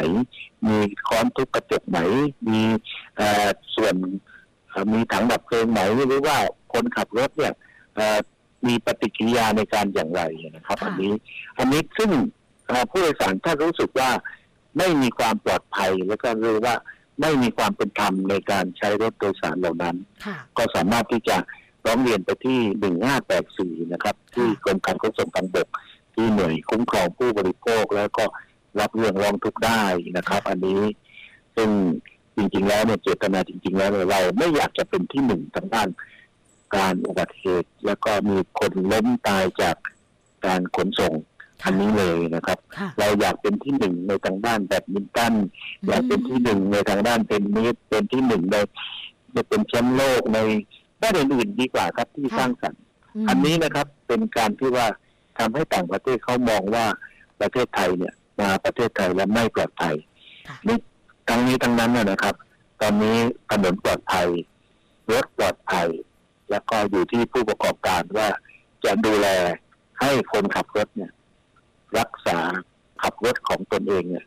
[0.68, 0.78] มี
[1.08, 2.00] ค้อนทุบกระจกไหน
[2.50, 2.62] มี
[3.18, 3.96] เอ่อส่วน
[4.70, 6.38] เอ่อมีถังดับเพลิงไหนหรือว่า
[6.74, 7.54] คนขับรถเนี่ย
[7.96, 8.18] เอ่อ
[8.68, 10.22] มีปฏิกิริยาในการอย่างไร
[10.56, 11.14] นะครับค่ะอันนี้
[11.58, 12.12] อันนี้ซึ่ง
[12.68, 14.10] เอ่อผู้โดยสารถ้ารู้สึกว่า
[14.78, 16.76] ไม่มีความปลอดภัยแล้วก็รู้ว่า
[17.20, 19.96] ไม่มีความเป็นธรรมในการใช้รถโดยสารเหล่านั้น
[20.26, 21.38] ค่ะก็สามารถที่จะ
[21.86, 22.60] ร้องเรียนไปที่
[23.80, 25.68] 1584 นะครับ ที่กรมการขนส่งทางบก
[26.16, 28.26] ที่หน่วยคุ้มครองผู้บริโภคแล้วก็
[28.80, 29.84] รับเรื่องร้องทุกข์ได้
[30.18, 30.82] นะครับ อันนี้
[31.56, 31.70] ซึ่ง
[32.36, 35.90] จริงๆ แล้วเนี่ยเจตนาจริง ๆ แล้วเนี่ยเราไม่อยากจะเป็นที่หนึ่งทางด้าน
[36.76, 39.76] การอุบัติเหตุแล้วก็มีคนล้มตายจาก
[40.46, 41.14] การขนส่ง
[41.66, 45.34] อันนี้เลยนะครับค่ะเราอยากเป็นที่หนึ่งในทางด้านแบดมินตัน
[45.88, 48.56] อยากเป็นที่หนึ่งในทางด้านเทนนิสเป็นที่หนึ่งใน
[49.36, 50.40] จะเป็นแชมป์โลกใน
[51.02, 52.82] ด้านอื่นๆดีกว่าครับที่ค่ะสร้างสรรค์
[53.26, 54.88] มอันนี้นะครับเป็นการที่ว่า
[55.38, 56.86] ทำให้ต่างประเทศเขามองว่า
[57.42, 59.96] ประเทศไทยเนี่ย มาประเทศไทยแล้วไม่ปลอดภัย
[60.48, 60.78] ค่ะนี่
[61.30, 62.36] ทั้งนี้ทั้งนั้นนะนะครับ
[62.82, 63.18] ตอนนี้
[63.52, 64.28] ถนนปลอดภัย
[65.12, 65.88] รถปลอดภัย
[66.50, 68.28] แล้วก็อยู่ที่ผู้ประกอบการว่า
[68.86, 69.28] จะดูแล
[70.00, 71.12] ให้คนขับรถเนี่ย
[72.00, 72.40] รักษา
[73.02, 74.26] ขับรถของตนเองเนี่ย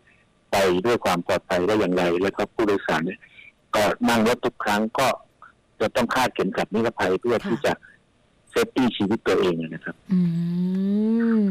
[0.52, 3.20] ไปด้วยความปลอดภัยได้อย่างไร แล้วก็ผู้โดยสารเนี่ย
[3.74, 5.08] ก็นั่งรถทุกครั้งก็
[5.80, 7.72] จะต้องคาดเข็มขัดนิรภัยเพื่อที่จะ
[8.54, 10.18] safety ชีวิตตัวเองนะครับอื
[11.40, 11.42] ม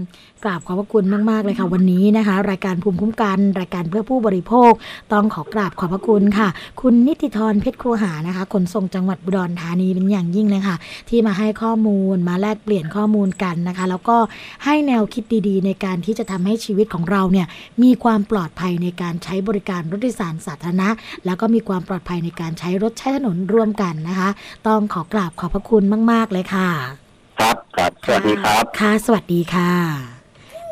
[0.43, 4.71] กราบขอบพระคุณมาก ๆ เลยค่ะ วันนี้นะคะ รายการภูมิคุ้มกัน รายการเพื่อผู้บริโภค
[5.13, 6.47] ต้องขอกราบขอบพระคุณค่ะ
[6.81, 10.75] คุณนิติธรเพชรครูหานะคะขนส่งจังหวัดอุดรธานีเป็นอย่างยิ่งเลยค่ะ
[11.09, 14.17] ที่มาให้ข้อมูลมาแลกเปลี่ยนข้อมูลกันนะคะ แล้วก็
[14.65, 17.47] ให้แนวคิดดีๆ ในการที่จะทำให้ชีวิตของเราเนี่ย
[17.83, 20.89] มีความปลอดภัยในการใช้บริการรถโดยสารสาธารณะ
[21.25, 24.29] แล้วก็มีความปลอดภัยในการใช้รถใช้ถนนร่วมกันนะคะ
[24.67, 26.92] ต้องขอกราบขอบพระคุณมาก ๆ เลยค่ะ
[27.39, 29.71] ครับครับ สวัสดีครับ ค่ะ สวัสดีค่ะ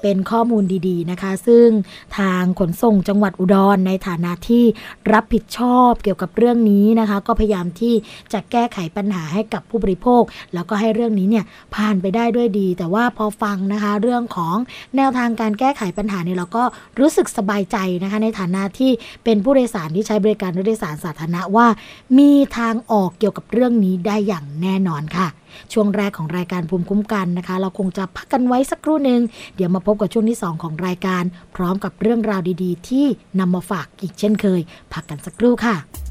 [0.02, 1.67] เป็นข้อมูลดีๆนะคะ ซึ่ง
[2.17, 4.63] ทางขนส่งจังหวัดอุดรในฐานะที่
[5.13, 7.93] รับผิดชอบเกี่ยวกับเรื่องนี้นะคะ ก็พยายามที่
[8.34, 11.45] จะแก้ไขปัญหาให้กับผู้บริโภค แล้วก็ให้เรื่องนี้เนี่ย
[11.76, 14.56] ผ่านไปได้ด้วยดี แต่ว่าพอฟังนะคะ เรื่องของ
[14.95, 16.63] แนวทางการแก้ไขปัญหาเนี่ยเราก็
[17.00, 18.91] รู้สึกสบายใจนะคะ ในฐานะที่
[19.24, 21.67] เป็นผู้โดยสารที่ใช้บริการรถโดยสารสาธารณะว่า
[22.17, 25.30] มีทางออกเกี่ยวกับเรื่องนี้ได้อย่างแน่นอนค่ะ
[25.73, 29.21] ช่วงแรกของรายการภูมิคุ้มกันนะคะ เราคงจะพักกันไว้สักครู่หนึ่ง
[29.55, 31.23] เดี๋ยวมาพบกับช่วงที่ 2 ของรายการ
[31.55, 33.05] พร้อมกับเรื่องราวดี ๆ ที่
[33.39, 34.61] นำมาฝากอีกเช่นเคย
[34.93, 35.75] พักกันสักครู่ค่ะ「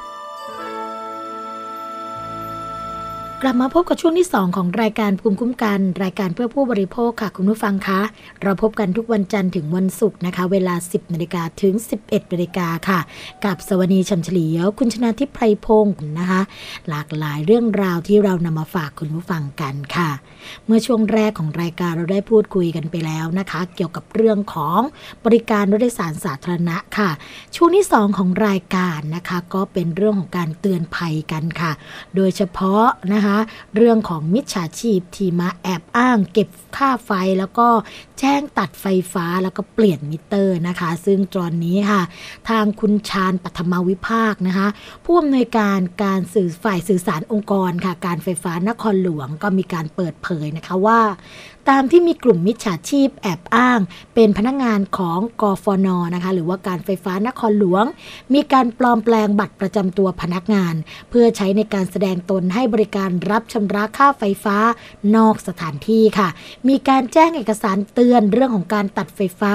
[3.43, 8.01] กลับมาพบกับช่วงที่ 2 ของรายการภูมิคุ้มกัน รายการเพื่อผู้บริโภคค่ะ คุณผู้ฟังคะ
[8.43, 11.73] เราพบกันทุกวันจันทร์ถึงวันศุกร์นะคะ เวลา 10นาฬิกาถึง
[12.03, 12.99] 11นาฬิกาค่ะ
[13.45, 16.41] กับสวนีชัมเฉลียว คุณชนาทิพไพรพงศ์นะคะ
[16.89, 20.09] หลากหลายเรื่องราวที่เรานำมาฝากคุณผู้ฟังกันค่ะ
[20.65, 24.79] เมื่อช่วงแรกของรายการเราได้พูดคุยกันไปแล้วนะคะ เกี่ยวกับเรื่องของ
[25.25, 27.09] บริการรถโดยสารสาธารณะค่ะ
[27.55, 31.71] ช่วงที่ 2 ของรายการนะคะ ก็เป็นเรื่องของการเตือนภัยกันค่ะ
[32.15, 33.30] โดยเฉพาะนะคะ
[33.75, 37.67] เรื่องของมิจฉาชีพที่มาแอบอ้างเก็บค่าไฟแล้วก็
[38.19, 42.01] แจ้งตัดไฟฟ้าแล้วก็เปลี่ยนมิเตอร์นะคะ ซึ่งตอนนี้ค่ะ
[42.49, 44.67] ทางคุณชาญปัทมาวิภาคนะคะ
[45.05, 50.99] ผู้อำนวยการการสื่อฝ่ายสื่อสารองค์กรค่ะ การไฟฟ้านครหลวงก็มีการเปิดเผยนะคะว่า
[51.69, 53.79] ตามที่มีกลุ่มมิจฉาชีพแอบอ้าง
[54.15, 57.85] เป็นพนักงานของกฟนนะคะหรือว่าการไฟฟ้านครหลวง
[58.33, 60.73] มีการปลอมแปลงบัตรประจำตัวพนักงาน
[61.09, 64.57] เพื่อใช้ในการแสดงตนให้บริการรับชำระค่าไฟฟ้า
[65.15, 66.29] นอกสถานที่ค่ะ
[66.67, 69.53] มีการแจ้งเอกสารเตือนเรื่องของการตัดไฟฟ้า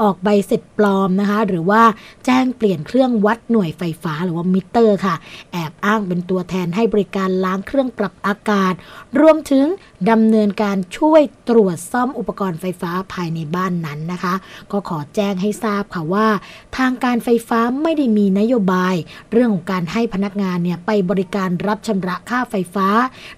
[0.00, 1.82] ออกใบเสร็จปลอมนะคะ หรือว่า
[2.26, 5.14] แจ้งเปลี่ยนเครื่องวัดหน่วยไฟฟ้าหรือว่ามิเตอร์ค่ะ
[5.52, 8.74] แอบอ้างเป็นตัวแทนให้บริการล้างเครื่องปรับอากาศ
[9.20, 9.66] รวมถึง
[10.10, 14.34] ดำเนินการช่วยตรวจซ่อมอุปกรณ์ไฟฟ้าภายในบ้านนั้นนะคะ
[14.72, 16.28] ก็ขอแจ้งให้ทราบค่ะว่า
[16.76, 18.94] ทางการไฟฟ้าไม่ได้มีนโยบาย
[19.32, 22.88] เรื่องของการให้พนักงานเนี่ยไปบริการรับชำระค่าไฟฟ้า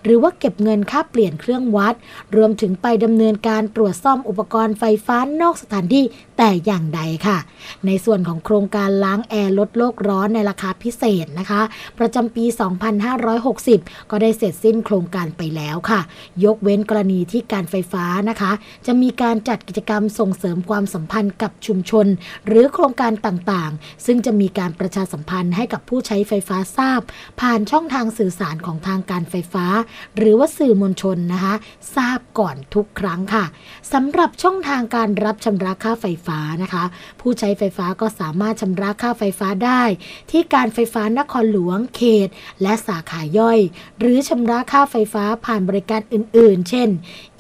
[0.02, 1.94] หรือว่าเก็บเงินค่าเปลี่ยนเครื่องวัด
[2.36, 6.04] รวมถึงไปดำเนินการตรวจซ่อมอุปกรณ์ไฟฟ้านอกสถานที่
[6.38, 7.38] แต่อย่างใดค่ะ
[7.86, 11.60] ในส่วนของโครงการล้างแอร์ลดโลกร้อนในราคาพิเศษนะคะ
[11.98, 12.44] ประจำปี
[13.28, 16.00] 2560 ก็ได้เสร็จสิ้นโครงการไปแล้วค่ะ
[16.44, 18.52] ยกเว้นกรณีที่การไฟฟ้านะคะ
[18.86, 22.06] จะมีการจัดกิจกรรมส่งเสริมความสัมพันธ์กับชุมชน
[22.46, 27.00] หรือโครงการต่างๆ ซึ่งจะมีการประชาสัมพันธ์ให้กับผู้ใช้ไฟฟ้าทราบ
[27.40, 29.66] ผ่านช่องทางสื่อสารของทางการไฟฟ้า
[30.16, 31.54] หรือว่าสื่อมวลชนนะคะ
[31.96, 33.44] ทราบก่อนทุกครั้งค่ะ
[33.92, 36.27] สำหรับช่องทางการรับชำระค่าไฟฟ้า
[36.62, 36.84] นะคะ
[37.20, 39.82] ผู้ใช้ไฟฟ้าก็สามารถชำระค่าไฟฟ้าได้
[40.30, 42.28] ที่การไฟฟ้านครหลวงเขต
[42.62, 43.58] และสาขาย่อย
[43.98, 46.88] หรือชำระค่าไฟฟ้าผ่านบริการอื่น ๆ เช่น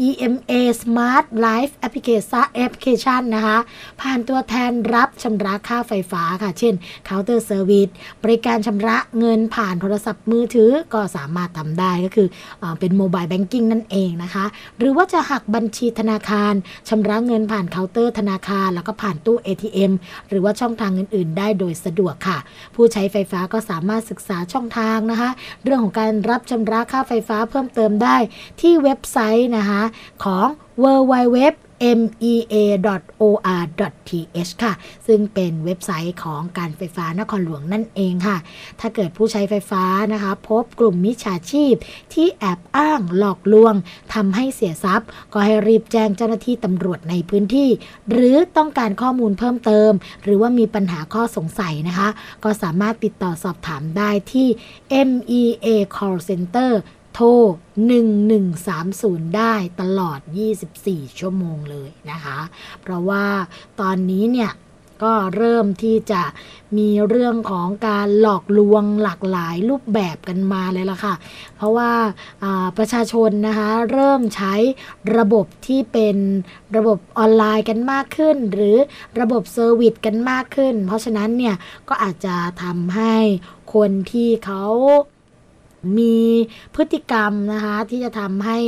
[0.06, 3.58] EMA Smart Life Application นะคะ
[4.00, 6.74] ผ่านตัวแทนรับชำระค่าไฟฟ้าค่ะ เช่น
[7.08, 7.92] Counter Service
[8.24, 12.28] บริการชำระเงินผ่านโทรศัพท์มือถือก็สามารถทำได้ก็คือ
[12.60, 14.44] เอเป็น mobile banking นั่นเองนะคะ
[14.78, 16.54] หรือว่าจะหักบัญชีธนาคาร
[16.88, 19.92] ชำระเงินผ่านเคาน์เตอร์ธนาคารแล้วก็ผ่านตู้ ATM
[20.28, 22.38] หรือว่าช่องทางอื่น ๆ ได้โดยสะดวกค่ะ
[22.74, 25.30] ผู้ใช้ไฟฟ้าก็สามารถศึกษาช่องทางนะคะ
[25.64, 28.16] เรื่องของการรับชำระค่าไฟฟ้าเพิ่มเติมได้
[28.60, 29.82] ที่เว็บไซต์นะคะ
[30.24, 30.46] ของ
[30.82, 31.38] w w w
[31.96, 33.42] mea.or.th
[34.62, 34.72] ค่ะ
[35.06, 38.36] ซึ่งเป็นเว็บไซต์ของการไฟฟ้านครหลวงนั่นเองค่ะ
[38.80, 41.74] ถ้าเกิดผู้ใช้ไฟฟ้านะคะ พบกลุ่มมิจฉาชีพ
[42.14, 43.74] ที่แอบอ้างหลอกลวง
[44.14, 47.70] ทำให้เสียทรัพย์ ก็ให้รีบแจ้งเจ้าหน้าที่ตำรวจในพื้นที่
[48.10, 49.92] หรือต้องการข้อมูลเพิ่มเติม
[50.24, 52.08] หรือว่ามีปัญหาข้อสงสัยนะคะ
[52.44, 54.48] ก็สามารถติดต่อสอบถามได้ที่
[55.08, 56.70] MEA Call Center
[57.20, 57.32] โทร
[58.10, 60.20] 1130 ได้ตลอด
[60.68, 62.38] 24 ชั่วโมงเลยนะคะ
[62.80, 63.26] เพราะว่า
[63.80, 64.50] ตอนนี้เนี่ย
[65.02, 66.22] ก็เริ่มที่จะ
[66.76, 71.14] มีเรื่องของการหลอกลวงหลากหลายรูปแบบกันมาเลยล่ะค่ะ
[71.56, 71.92] เพราะว่า
[72.42, 74.54] อ่าประชาชนนะคะเริ่มใช้
[75.16, 76.16] ระบบที่เป็น
[76.76, 78.76] ระบบออนไลน์กันมากขึ้น หรือ
[79.20, 81.54] ระบบเซอร์วิสกันมากขึ้น เพราะฉะนั้นเนี่ย
[81.88, 83.14] ก็อาจจะทำให้
[83.74, 84.64] คนที่เขา
[85.98, 86.18] มี
[86.74, 88.58] พฤติกรรมนะคะที่จะทำให้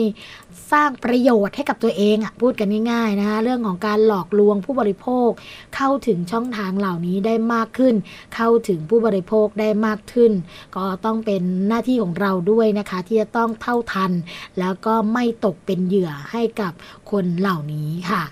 [0.73, 5.29] สร้างประโยชน์ให้กับตัวเองอะพูดกันง่ายๆนะคะเรื่องของการหลอกลวงผู้บริโภค
[5.77, 7.95] เข้าถึงช่องทางเหล่านี้ได้มากขึ้น
[8.35, 10.33] เข้าถึงผู้บริโภคได้มากขึ้น
[10.77, 14.13] ก็ต้องเป็นหน้าที่ของเราด้วยนะคะ ที่จะต้องเท่าทัน
[14.59, 16.73] แล้วก็ไม่ตกเป็นเหยื่อให้กับ
[17.11, 18.25] คนเหล่านี้ค่ะ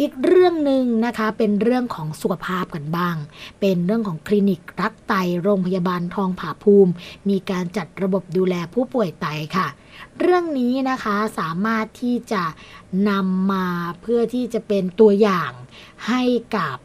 [0.00, 3.16] อีกเรื่องหนึ่งนะคะเป็นเรื่องของสุขภาพกันบ้าง
[3.60, 6.92] เป็นเรื่องของคลินิกรักไตโรงพยาบาลทองผาภูมิ
[7.28, 9.26] มีการจัดระบบดูแลผู้ป่วยไต
[9.56, 9.68] ค่ะ
[10.18, 12.42] เรื่องนี้นะคะสามารถที่จะ
[13.08, 13.66] นำมา
[14.00, 15.50] เพื่อที่จะเป็นตัวอย่าง
[16.08, 16.22] ให้
[16.56, 16.76] กับ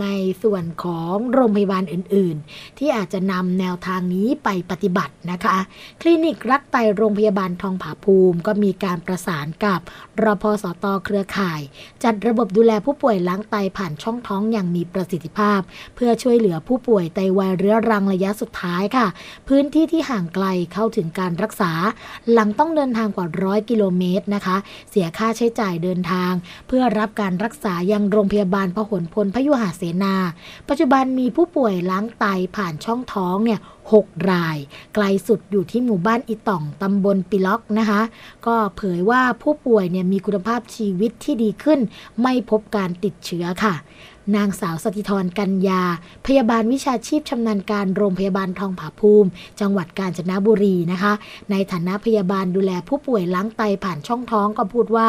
[0.00, 0.06] ใน
[0.42, 5.56] ส่วนของโรงพยาบาลอื่น ๆ ที่อาจจะนำแนวทางนี้ไปปฏิบัตินะคะ
[6.00, 9.80] คลินิกรักไตโรงพยาบาลทองผาภูมิ ก็มีการประสานกับ
[10.22, 11.60] รพสตเครือข่าย
[12.04, 15.60] จัดระบบดูแลผู้ป่วยล้างไตผ่านช่องท้องอย่างมีประสิทธิภาพ
[15.94, 19.06] เพื่อช่วยเหลือผู้ป่วยไตวายเรื้อรังระยะสุดท้ายค่ะ
[19.48, 21.72] พื้นที่ที่ห่างไกลเข้าถึงการรักษา
[22.32, 24.56] หลังต้องเดินทางกว่าร้อยกิโลเมตรนะคะ
[24.90, 26.32] เสียค่าใช้จ่ายเดินทาง
[26.68, 30.14] เพื่อรับการรักษายังโรงพยาบาลพหลพลพยุหาเสนา
[30.68, 32.24] ปัจจุบันมีผู้ป่วยล้างไต
[32.56, 33.60] ผ่านช่องท้องเนี่ย
[33.92, 34.58] หกราย
[34.94, 38.00] ไกลสุดอยู่ที่หมู่บ้านอีต่องตำบลปิล็อกนะคะ
[38.46, 41.80] ก็เผยว่าผู้ป่วยเนี่ยมีคุณภาพชีวิตที่ดีขึ้น
[42.22, 43.74] ไม่พบการติดเชื้อค่ะ
[44.36, 45.82] นางสาวสติธรกัญญา
[46.26, 49.28] พยาบาลวิชาชีพชำนาญการโรงพยาบาลทองผาภูมิ
[49.60, 51.12] จังหวัดกาญจนบุรีนะคะ
[51.50, 55.08] ในฐานะพยาบาลดูแลผู้ป่วยล้างไตผ่านช่องท้องก็พูดว่า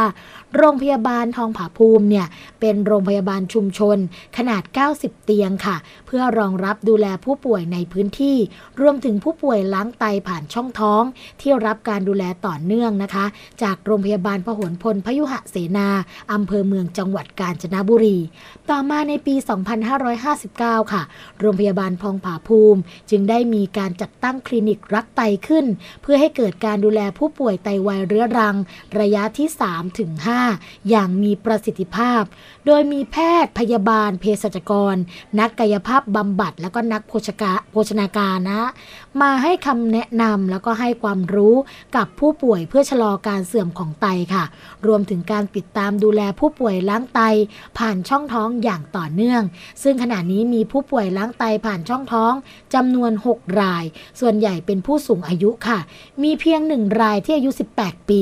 [0.56, 2.28] โรงพยาบาลทองผาภูมิเนี่ย
[2.60, 3.98] เป็นโรงพยาบาลชุมชน
[4.38, 4.64] ขนาด
[4.94, 8.38] 90 เตียงค่ะ เพื่อรองรับดูแลผู้ป่วยในพื้นที่
[8.82, 11.02] รวมถึงผู้ป่วยล้างไตผ่านช่องท้อง
[11.42, 13.26] ที่รับการดูแลต่อเนื่องนะคะ
[13.64, 15.88] จากโรงพยาบาลพหลพลพยุหเสนา
[16.34, 18.18] อำเภอเมืองจังหวัดกาญจนบุรี
[18.70, 19.36] ต่อมาในปี
[20.14, 21.02] 2559 ค่ะ
[21.40, 22.80] โรงพยาบาลพองผาภูมิ
[23.10, 25.66] จึงได้มีการจัดตั้งคลินิกรักไตขึ้น
[26.02, 28.56] เพื่อให้เกิดการดูแลผู้ป่วยไตวายเรื้อรัง
[29.00, 30.12] ระยะที่ 3 ถึง
[30.52, 32.22] 5 อย่างมีประสิทธิภาพ
[32.66, 34.96] โดยมีแพทย์พยาบาลเภสัชกร
[35.40, 38.62] นักกายภาพบำบัด แล้วก็นักโภชกาโภชนาการนะ
[39.22, 41.56] มาให้คำแนะนำแล้วก็ให้ความรู้
[41.96, 44.44] กับผู้ป่วยเพื่อชะลอการเสื่อมของไตค่ะ
[44.88, 47.20] รวมถึงการติดตามดูแลผู้ป่วยล้างไต
[47.78, 49.44] ผ่านช่องท้องอย่างต่อเนื่อง
[49.84, 52.34] ซึ่งขณะนี้มีผู้ป่วยล้างไตผ่านช่องท้อง
[52.74, 53.84] จำนวน 6 ราย
[54.20, 55.80] ส่วนใหญ่เป็นผู้สูงอายุค่ะ
[56.24, 58.22] มีเพียงหนึ่งรายที่อายุ 18 ปี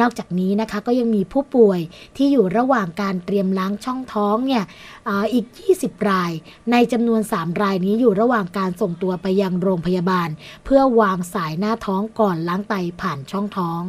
[0.00, 1.80] นอกจากนี้นะคะก็ยังมีผู้ป่วย
[2.16, 4.64] ที่อยู่ระหว่างการเตรียมล้างช่องท้องเนี่ย
[5.08, 6.32] ออีก 20 ราย
[6.72, 10.28] ในจำนวน 3 รายนี้อยู่ระหว่างการส่งตัวไปยังโรงพยาบาล
[10.64, 13.80] เพื่อวางสายหน้าท้องก่อนล้างไตผ่านช่องท้อง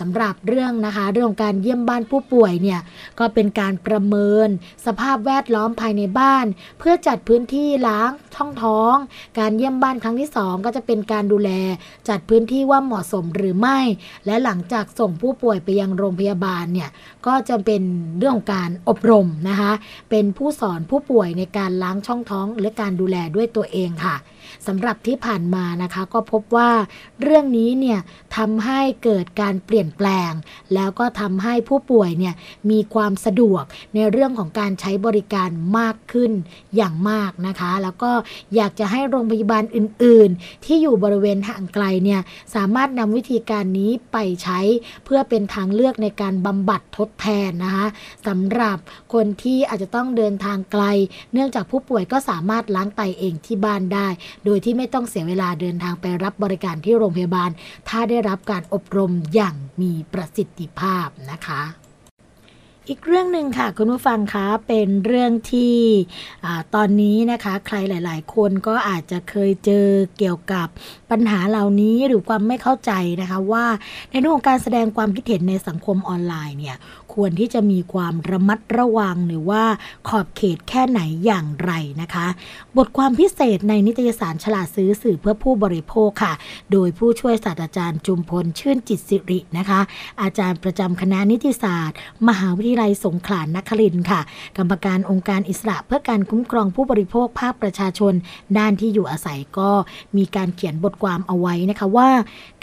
[0.00, 2.80] สำหรับเรื่องนะคะเรื่องของการเยี่ยมบ้านผู้ป่วยเนี่ย
[3.18, 4.48] ก็เป็นการประเมิน
[4.86, 6.46] สภาพแวดล้อมภายในบ้าน
[6.78, 8.94] เพื่อจัดพื้นที่ล้างช่องท้อง
[9.38, 11.50] การเยี่ยมบ้านครั้งที่ 2 ก็จะเป็นการดูแล
[12.08, 13.78] จัดพื้นที่ว่าเหมาะสมหรือไม่
[14.26, 16.90] และหลังจากส่งผู้ป่วยไปยังโรงพยาบาลเนี่ย
[17.26, 17.82] ก็จะเป็น
[18.18, 19.72] เรื่องของการอบรมนะคะ
[20.10, 24.16] เป็นผู้สอนผู้ป่วยในการล้างช่องท้อง และการดูแลด้วยตัวเองค่ะ
[24.66, 26.70] สำหรับที่ผ่านมานะคะก็พบว่า
[27.22, 27.98] เรื่องนี้เนี่ย
[28.36, 30.32] ทำให้เกิดการเปลี่ยนแปลง
[30.74, 32.34] แล้วก็ทำให้ผู้ป่วยเนี่ย
[32.70, 33.64] มีความสะดวก
[33.94, 36.32] ในเรื่องของการใช้บริการมากขึ้น
[36.76, 38.12] อย่างมากนะคะ แล้วก็
[38.54, 42.20] อยากจะให้โรงพยาบาลอื่น ๆ ที่อยู่บริเวณห่างไกลเนี่ย
[42.54, 44.60] สามารถนำวิธีการนี้ไปใช้
[45.04, 47.86] เพื่อเป็นทางเลือกในการบำบัดทดแทนนะคะ
[48.26, 48.78] สำหรับ
[49.14, 50.84] คนที่อาจจะต้องเดินทางไกล
[51.32, 54.08] เนื่องจากผู้ป่วยก็สามารถล้างไตเองที่บ้านได้
[54.44, 57.50] โดยที่ไม่ต้องเสียเวลาเดินทางไปรับบริการที่โรงพยาบาล
[57.88, 61.62] ถ้าได้รับการอบรมอย่างมีประสิทธิภาพนะคะ
[62.92, 65.76] อีกเรื่องหนึ่งค่ะ คุณผู้ฟังคะเป็นเรื่องที่
[66.44, 69.86] อตอนนี้นะคะ ใครหลาย ๆ คนก็อาจจะเคยเจอ
[70.18, 70.68] เกี่ยวกับ
[71.10, 73.66] ปัญหาเหล่านี้หรือความไม่เข้าใจนะคะว่า
[74.10, 76.76] ในเรื่องของการแสดงความคิดเห็นในสังคมออนไลน์เนี่ย
[77.14, 79.62] ควรที่จะมีความระมัดระวังหรือว่า
[80.08, 81.72] ขอบเขตแค่ไหนอย่างไร
[82.02, 82.26] นะคะ
[82.76, 86.34] บทความพิเศษในนิตยสารฉลาดซื้อสื่อเพื่อผู้บริโภคค่ะ
[86.72, 89.80] โดยผู้ช่วยศาสตราจารย์จุมพลชื่นจิตสิรินะคะ
[90.22, 91.96] อาจารย์ประจำคณะนิติศาสตร์
[92.28, 94.20] มหาวิทยาลัยสงขลานครินค่ะ
[94.56, 98.12] กรรมการองค์การอิสระเพื่อการคุ้มครองผู้บริโภคภาคประชาชน
[98.58, 99.70] ด้านที่อยู่อาศัยก็
[100.16, 102.10] มีการเขียนบทความเอาไว้นะคะว่า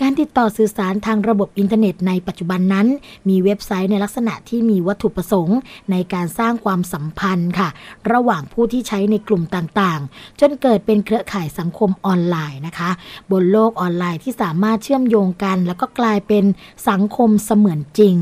[0.01, 2.87] การติดต่อสื่อสารทางระบบอินเทอร์เน็ตในปัจจุบันนั้น
[3.29, 5.57] มีเว็บไซต์ในลักษณะที่มีวัตถุประสงค์
[5.91, 7.69] ในการสร้างความสัมพันธ์ค่ะ
[8.11, 12.89] ระหว่างผู้ที่ใช้ในกลุ่มต่างๆ จนเกิดเป็นเครือข่ายสังคมออนไลน์นะคะ
[13.31, 16.45] บนโลกออนไลน์ที่สามารถเชื่อมโยงกัน แล้วก็กลายเป็น
[16.89, 18.15] สังคมเสมือนจริง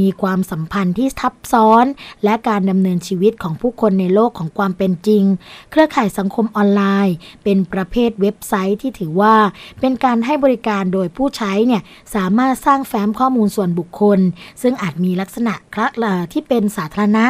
[0.00, 1.84] มีความสัมพันธ์ที่ทับซ้อน
[2.24, 5.24] และการดำเนินชีวิตของผู้คนในโลกของความเป็นจริง
[5.70, 7.14] เครือข่ายสังคมออนไลน์
[7.44, 9.34] เป็นประเภทเว็บไซต์ที่ถือว่า
[9.80, 11.82] เป็นการให้บริการโดยผู้ใช้เนี่ย
[12.14, 14.20] สามารถสร้างแฟ้มข้อมูลส่วนบุคคล
[14.62, 17.26] ซึ่งอาจมีลักษณะคละที่เป็นสาธารณะ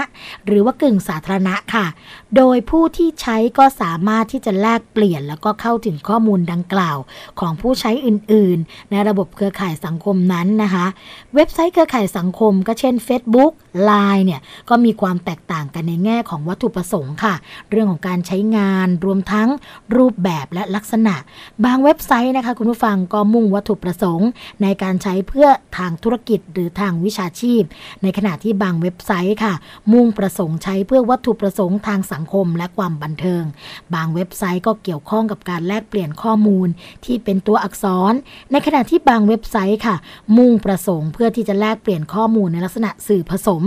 [0.47, 1.87] หรือว่ากึ่งสาธารณะค่ะ
[2.37, 6.99] โดยผู้ที่ใช้ก็สามารถที่จะแลกเปลี่ยน แล้วก็เข้าถึงข้อมูลดังกล่าว
[7.41, 10.87] ของผู้ใช้อื่น ๆ ในระบบเครือข่ายสังคมนั้นนะคะ
[11.35, 13.53] เว็บไซต์เครือข่ายสังคม ก็เช่น Facebook
[14.16, 17.35] น์เนี่ยก็มีความแตกต่างกันในแง่ของวัตถุประสงค์ค่ะ
[17.70, 19.49] เรื่องของการใช้งานรวมทั้ง
[19.97, 21.14] รูปแบบและลักษณะ
[21.64, 24.28] บางเว็บไซต์นะคะ คุณผู้ฟังก็มุ่งวัตถุประสงค์
[24.62, 27.62] ในการใช้เพื่อทางธุรกิจหรือทางวิชาชีพ
[28.03, 29.55] ในขณะที่บางเว็บไซต์ค่ะ
[29.93, 33.43] มุ่งประสงค์ใช้เพื่อวัตถุประสงค์ทางสังคมและความบันเทิง
[33.95, 36.68] บางเว็บไซต์ก็เกี่ยวข้องกับการแลกเปลี่ยนข้อมูล
[37.05, 38.12] ที่เป็นตัวอักษร
[38.53, 39.97] ในขณะที่บางเว็บไซต์ค่ะ
[40.37, 43.62] มุ่งประสงค์เพื่อที่จะแลกเปลี่ยนข้อมูลในลักษณะสื่อผสม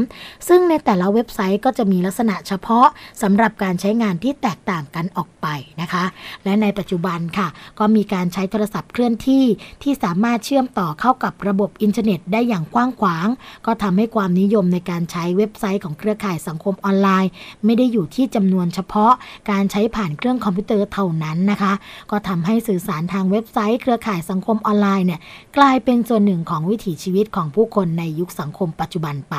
[0.47, 2.88] ซึ่งในแต่ละเว็บไซต์ก็จะมีลักษณะเฉพาะ
[3.22, 5.47] สำหรับการใช้งานที่แตกต่างกันออกไป
[5.82, 6.03] นะคะ
[6.43, 7.47] และในปัจจุบันค่ะ
[7.80, 9.45] ก็มีการใช้โทรศัพท์เคลื่อนที่
[9.84, 13.28] ที่สามารถเชื่อมต่อเข้ากับระบบอินเทอร์เน็ตได้อย่างกว้างขวาง
[13.66, 17.32] ก็ทำให้ความนิยมในการใช้เว็บไซต์ของเครือข่ายสังคมออนไลน์
[17.66, 19.12] ไม่ได้อยู่ที่จำนวนเฉพาะ
[19.52, 21.74] การใช้ผ่านเครื่องคอมพิวเตอร์เท่านั้นนะคะ
[22.12, 25.22] ก็ทำให้สื่อสารทางเว็บไซต์ เครือข่ายสังคมออนไลน์เนี่ย
[25.58, 29.36] กลายเป็นส่วนหนึ่งของวิถีชีวิตของผู้คนในยุคสังคมปัจจุบันไป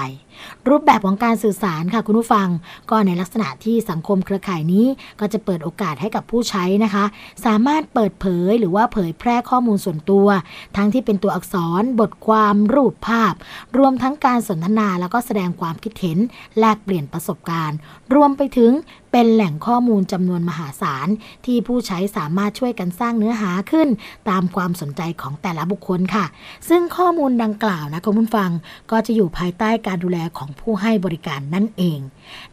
[0.68, 2.48] รูปแบบของการสื่อสารค่ะคุณผู้ฟัง
[2.90, 4.86] ก็ในลักษณะที่สังคมเครือข่ายนี้
[5.20, 7.04] ก็จะเปิดโอกาสให้กับผู้ใช้นะคะ
[7.46, 10.26] สามารถเปิดเผยหรือว่าเผยแพร่ข้อมูลส่วนตัว
[10.76, 13.34] ทั้งที่เป็นตัวอักษร บทความรูปภาพ
[13.78, 16.18] รวมทั้งการสนทนาแล้วก็แสดงความคิดเห็น
[16.58, 17.76] แลกเปลี่ยนประสบการณ์
[18.14, 18.72] รวมไปถึง
[19.12, 21.08] เป็นแหล่งข้อมูลจำนวนมหาศาล
[21.46, 23.88] ที่ผู้ใช้สามารถช่วยกันสร้างเนื้อหาขึ้น
[24.30, 26.24] ตามความสนใจของแต่ละบุคคลค่ะ
[26.68, 28.50] ซึ่งข้อมูลดังกล่าวนะคุณผู้ฟัง
[28.90, 32.00] ก็จะอยู่ภายใต้การดูแลของผู้ให้บริการนั่นเอง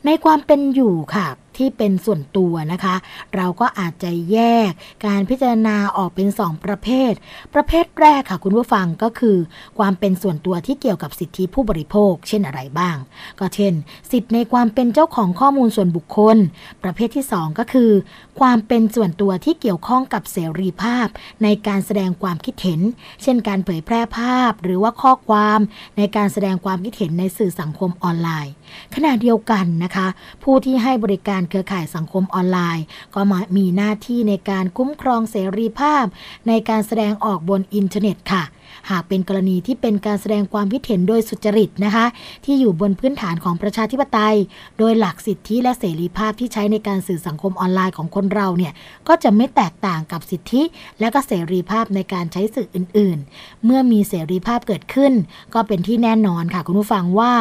[0.05, 1.27] ในความเป็นอยู่ค่ะ
[1.61, 2.95] ที่เป็นส่วนตัวนะคะ
[3.35, 4.71] เราก็อาจจะแยก
[5.05, 7.11] การพิจารณาออกเป็น 2 ประเภท
[7.53, 9.37] ประเภทแรกค่ะคุณผู้ฟังก็คือ
[9.79, 12.97] ความเป็นส่วนตัวที่เกี่ยวกับสิทธิผู้บริโภค เช่นอะไรบ้าง
[13.39, 13.73] ก็เช่น
[14.11, 16.37] สิทธิในความเป็นเจ้าของข้อมูลส่วนบุคคล
[16.83, 17.91] ประเภทที่ 2 ก็คือ
[18.39, 21.07] ความเป็นส่วนตัวที่เกี่ยวข้องกับเสรีภาพ
[21.43, 22.81] ในการแสดงความคิดเห็น
[23.23, 25.59] เช่น การเผยแพร่ภาพ หรือว่าข้อความ
[25.97, 28.53] ในการแสดงความคิดเห็นในสื่อสังคมออนไลน์
[28.95, 30.07] ขณะเดียวกันนะคะ
[30.43, 36.05] ผู้ที่ให้บริการเครือข่ายสังคมออนไลน์ ก็มามีหน้าที่ในการคุ้มครองเสรีภาพ
[36.47, 38.43] ในการแสดงออกบนอินเทอร์เน็ตค่ะ
[38.89, 42.05] หากเป็นกรณีที่เป็นการแสดงความคิดเห็นโดยสุจริตนะคะ
[42.45, 44.35] ที่อยู่บนพื้นฐานของประชาธิปไตย
[44.77, 48.73] โดยหลักสิทธิและเสรีภาพที่ใช้ในการสื่อสังคมออนไลน์ของคนเราเนี่ย
[49.07, 50.61] ก็จะไม่แตกต่างกับสิทธิ
[50.99, 55.13] และก็เสรีภาพในการใช้สื่ออื่น ๆ เมื่อมีเสรีภาพเกิดขึ้น
[55.53, 57.33] ก็เป็นที่แน่นอนค่ะคุณผู้ฟังว่า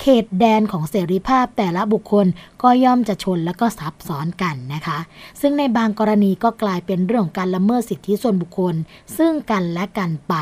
[0.00, 2.26] เขตแดนของเสรีภาพแต่ละบุคคล
[2.62, 4.98] ก็ย่อมจะชนและก็ซับซ้อนกันนะคะ
[5.40, 8.74] ซึ่งในบางกรณีก็กลายเป็นเรื่องของการละเมิดสิทธิส่วนบุคคล
[9.16, 10.34] ซึ่งกันและกันไป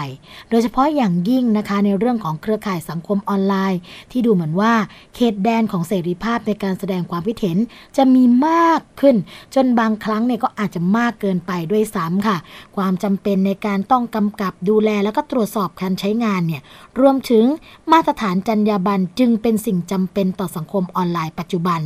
[0.51, 3.81] โดยเฉพาะอย่างยิ่งนะคะในเรื่องของเครือข่ายสังคมออนไลน์
[4.11, 4.73] ที่ดูเหมือนว่า
[5.15, 7.59] เขตแดนของเสรีภาพในการแสดงความคิดเห็น
[7.97, 9.17] จะมีมากขึ้น
[9.55, 12.37] จนบางครั้งเนี่ยก็อาจจะมากเกินไปด้วยซ้ำค่ะ
[12.77, 16.63] ความจำเป็นในการต้องกำกับดูแลแล้วก็ตรวจสอบการใช้งานเนี่ย
[17.01, 17.45] รวมถึง
[17.93, 21.81] มาตรฐานจรรยาบรรณจึงเป็นสิ่งจำเป็นต่อสังคมออนไลน์ปัจจุบัน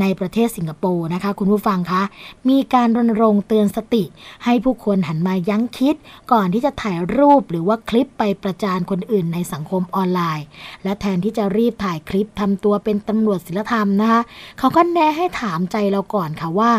[0.00, 2.02] ในประเทศสิงคโปร์นะคะ คุณผู้ฟังคะ
[2.48, 4.04] มีการรณรงค์เตือนสติ
[4.44, 5.94] ให้ผู้คนหันมายั้งคิด
[6.32, 10.46] ก่อนที่จะถ่ายรูปหรือว่าคลิปไปประจานคนอื่นในสังคมออนไลน์
[10.84, 14.20] และแทนที่จะรีบถ่ายคลิปทำตัวเป็นตำรวจศีลธรรมนะคะ
[14.58, 16.70] เขาก็แนะให้ถามใจเราก่อนค่ะว่า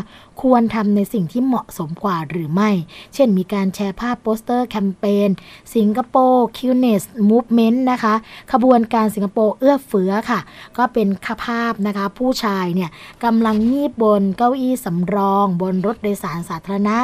[0.41, 2.69] ควรทำในสิ่งที่เหมาะสมกว่าหรือไม่
[3.13, 5.29] เช่นมีการแชร์ภาพโปสเตอร์แคมเปญ
[5.75, 8.13] Singapore Kindness Movement นะคะ
[8.51, 10.39] ขบวนการสิงคโปร์เอื้อเฟื้อค่ะ
[10.77, 11.07] ก็เป็น
[11.45, 12.89] ภาพนะคะ ผู้ชายเนี่ย
[13.25, 16.97] กำลังงีบบนเก้าอี้สำรอง บนรถโดยสารสาธารณะ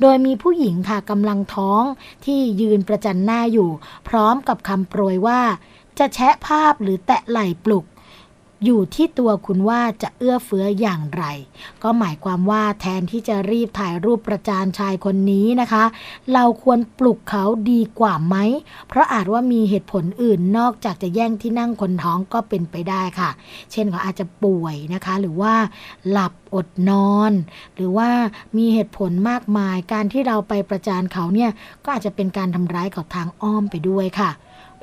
[0.00, 1.82] โดยมีผู้หญิงค่ะกำลังท้อง
[2.24, 3.70] ที่ยืนประจันหน้าอยู่
[4.08, 5.40] พร้อมกับคำโปรยว่า
[5.98, 7.84] จะแชะภาพหรือแตะไหล่ปลุก
[8.64, 11.24] อยู่ที่ตัวคุณว่าจะเอื้อเฟื้ออย่างไร
[11.82, 15.84] ก็หมายความว่าแทนที่จะรีบถ่ายรูปประจานชายคนนี้นะคะ
[16.32, 18.36] เราควรปลุกเขาดีกว่าไหม
[18.88, 23.30] เพราะอาจว่ามีเหตุผลอื่นนอกจากจะแย่งที่นั่งคนท้องก็เป็นไปได้ค่ะ
[23.72, 25.54] เช่นเขาอาจจะป่วยนะคะ หรือว่า
[26.10, 27.32] หลับอดนอน
[27.74, 28.10] หรือว่า
[28.56, 31.50] มีเหตุผลมากมาย การที่เราไปประจานเขาเนี่ย
[31.84, 34.30] ก็อาจจะเป็นการทำร้ายเขาทางอ้อมไปด้วยค่ะ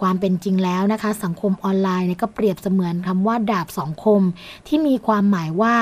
[0.02, 4.22] ความเป็นจริงแล้วนะคะ สังคมออนไลน์เนี่ยก็เปรียบเสมือนคำว่าดาบสองคม
[4.68, 5.76] ที่มีความหมายว่า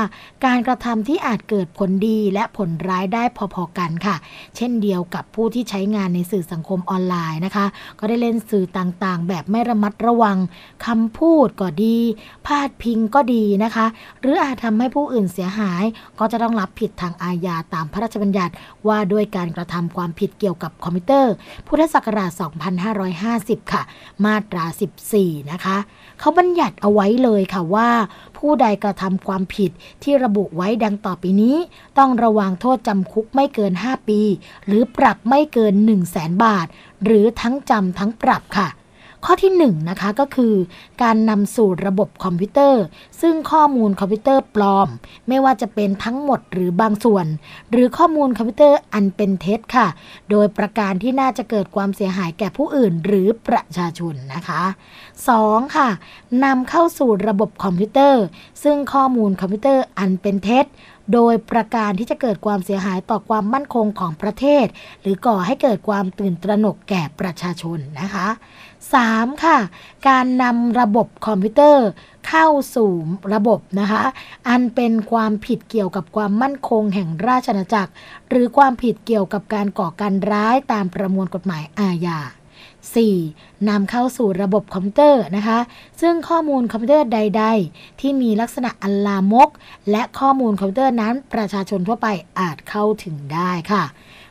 [0.45, 4.16] การกระทำที่อาจเกิดผลดีและผลร้ายได้พอๆกันค่ะ
[4.55, 7.66] เช่นเดียวกับผู้ที่ใช้งานในสื่อสังคมออนไลน์นะคะ
[7.99, 10.38] ก็ได้เล่นสื่อต่างๆ แบบไม่ระมัดระวัง
[10.86, 11.97] คำพูดก็ดี
[12.45, 13.86] พาดพิงก็ดีนะคะ
[14.20, 15.84] หรืออาจทำให้ผู้อื่นเสียหาย
[16.20, 18.53] ก็จะต้องรับผิดทางอาญาตามพระราชบัญญัติ
[18.88, 21.34] ว่าด้วยการกระทำความผิดเกี่ยวกับคอมพิวเตอร์
[21.68, 22.32] พุทธศักราช
[23.01, 23.82] 2550 ค่ะ
[24.26, 24.66] มาตรา
[25.10, 25.78] 14 นะคะ
[26.20, 27.89] เขาบัญญัติเอาไว้เลยค่ะว่า
[28.38, 29.72] ผู้ใดกระทำความผิด
[30.04, 31.58] ที่ระบุไว้ดังต่อไปนี้
[31.97, 34.22] ต้องระวางโทษจำคุกไม่เกิน 5 ปี
[34.66, 36.68] หรือปรับไม่เกิน 1 0 0 0 0แสนบาท
[37.04, 38.68] หรือทั้งจำทั้งปรับค่ะ
[39.26, 40.53] ข้อที่1นะคะก็คือ
[41.03, 42.84] การนำสู่ระบบคอมพิวเตอร์
[43.21, 44.88] ซึ่งข้อมูลคอมพิวเตอร์ปลอม
[45.28, 47.26] ไม่ว่าจะเป็นทั้งหมดหรือบางส่วน
[47.71, 49.88] หรือข้อมูลคอมพิวเตอร์อันเป็นเท็จค่ะ
[50.30, 54.63] โดยประการที่น่าจะเกิดความเสียหายแก่ผู้อื่นหรือประชาชนนะคะ
[55.19, 55.76] 2.
[55.76, 55.89] ค่ะ
[56.43, 58.24] นำเข้าสู่ระบบคอมพิวเตอร์
[58.63, 60.65] ซึ่งข้อมูลคอมพิวเตอร์อันเป็นเท็จ
[61.13, 64.65] โดยประการที่จะเกิดความเสียหายต่อความมั่นคงของประเทศ
[65.01, 68.28] หรือก่อให้เกิดความตื่นตระหนกแก่ประชาชนนะคะ
[68.92, 69.44] 3.
[69.46, 69.58] ค่ะ
[70.08, 71.88] การนำระบบคอมพิวเตอร์
[72.28, 72.92] เข้าสู่
[73.34, 74.04] ระบบนะคะ
[74.48, 77.92] อันเป็นความผิดเกี่ยวกับความมั่นคงแห่งราชอาณาจักร
[78.30, 82.20] หรือความผิดเกี่ยวกับการก่อการร้ายตามประมวลกฎหมายอาญา
[82.94, 83.70] 4.
[83.70, 85.60] นำเข้าสู่ระบบคอมพิวเตอร์นะคะ
[86.02, 89.50] ซึ่งข้อมูลคอมพิวเตอร์ใด ๆ ที่มีลักษณะอันลามก
[89.92, 92.08] และข้อมูลคอมพิวเตอร์นั้นประชาชนทั่วไป
[92.40, 93.84] อาจเข้าถึงได้ค่ะ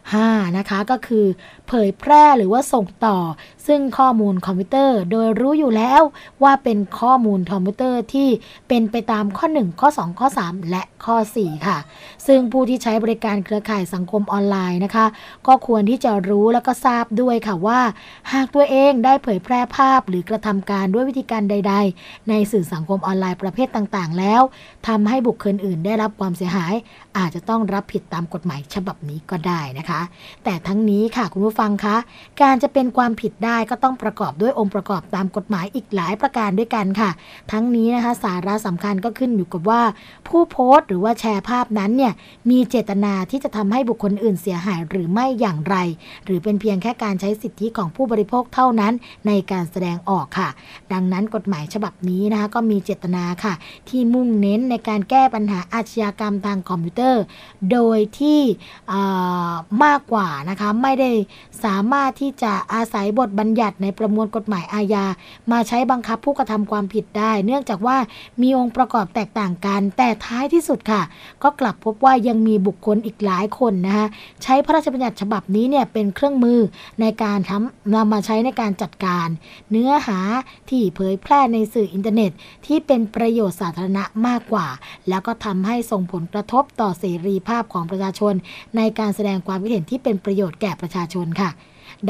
[0.05, 0.57] 5.
[0.59, 1.27] นะคะก็คือ
[1.75, 3.18] เผยแพร่หรือว่าส่งต่อ
[3.66, 6.03] ซึ่งข้อมูลคอมพิวเตอร์โดยรู้อยู่แล้ว
[6.43, 8.29] ว่าเป็นข้อมูลคอมพิวเตอร์ที่
[8.68, 11.79] เป็นไปตามข้อ 1 ข้อ 2 ข้อ 3 และข้อ 4 ค่ะ
[12.27, 15.07] ซึ่งผู้ที่ใช้บริการเครือข่ายสังคมออนไลน์นะคะ
[15.47, 17.81] ก็ควรที่จะรู้แล้วก็ทราบด้วยค่ะว่า
[18.33, 24.43] หากตัวเองได้เผยแพร่ภาพหรือกระทำการด้วยวิธีการใด ๆ ในสื่อสังคมออนไลน์ประเภทต่างๆ แล้ว
[24.89, 26.75] ทำให้บุคคลอื่นได้รับความเสียหาย
[27.18, 30.01] อาจจะต้องรับผิดตามกฎหมายฉบับนี้ก็ได้นะคะ
[30.45, 31.97] แต่ทั้งนี้ค่ะคุณผู้ฟังคะ
[32.43, 37.11] การจะเป็นความผิดได้ก็ต้องประกอบด้วยองค์ประกอบตามกฎหมายอีกหลายประการด้วยกันค่ะ
[37.53, 39.83] ทั้งนี้นะคะสาระสำคัญก็ขึ้นอยู่กับว่า
[40.29, 42.13] ผู้โพสต์หรือว่าแชร์ภาพนั้นเนี่ย
[42.51, 45.77] มีเจตนาที่จะทำให้บุคคลอื่นเสียหายหรือไม่อย่างไร
[46.25, 48.93] หรือเป็นเพียงแค่การใช้สิทธิของผู้บริโภคเท่านั้น
[49.27, 50.49] ในการแสดงออกค่ะ
[50.93, 53.55] ดังนั้นกฎหมายฉบับนี้นะคะก็มีเจตนาค่ะ
[53.89, 57.23] ที่มุ่งเน้นในการแก้ปัญหาอาชญากรรมทางคอมพิวเตอร์
[57.73, 58.41] โดยที่
[59.85, 61.11] มากกว่านะคะไม่ได้
[61.65, 65.05] สามารถที่จะอาศัยบทบัญญัติในประมวลกฎหมายอาญา
[65.53, 67.97] มาใช้บังคับผู้กระทำความผิดได้ เนื่องจากว่า
[68.43, 71.03] มีองค์ประกอบแตกต่างกัน แต่ท้ายที่สุดค่ะ
[71.43, 74.07] ก็กลับพบว่ายังมีบุคคลอีกหลายคนนะคะ
[74.43, 76.61] ใช้พระราชบัญญัติฉบับนี้เนี่ยเป็นเครื่องมือ
[77.01, 79.29] ในการทำนำมาใช้ในการจัดการ
[79.71, 80.19] เนื้อหา
[80.71, 82.31] ที่เผยแพร่ในสื่ออินเทอร์เน็ต
[82.67, 84.67] ที่เป็นประโยชน์สาธารณะมากกว่า
[85.09, 88.35] แล้วก็ทำให้ส่งผลกระทบต่อเสรีภาพของประชาชน
[88.77, 91.41] ในการแสดงความคิดเห็นที่เป็นประโยชน์แก่ประชาชนค่ะ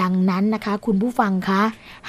[0.01, 1.63] ดังนั้นนะคะ คุณผู้ฟังคะ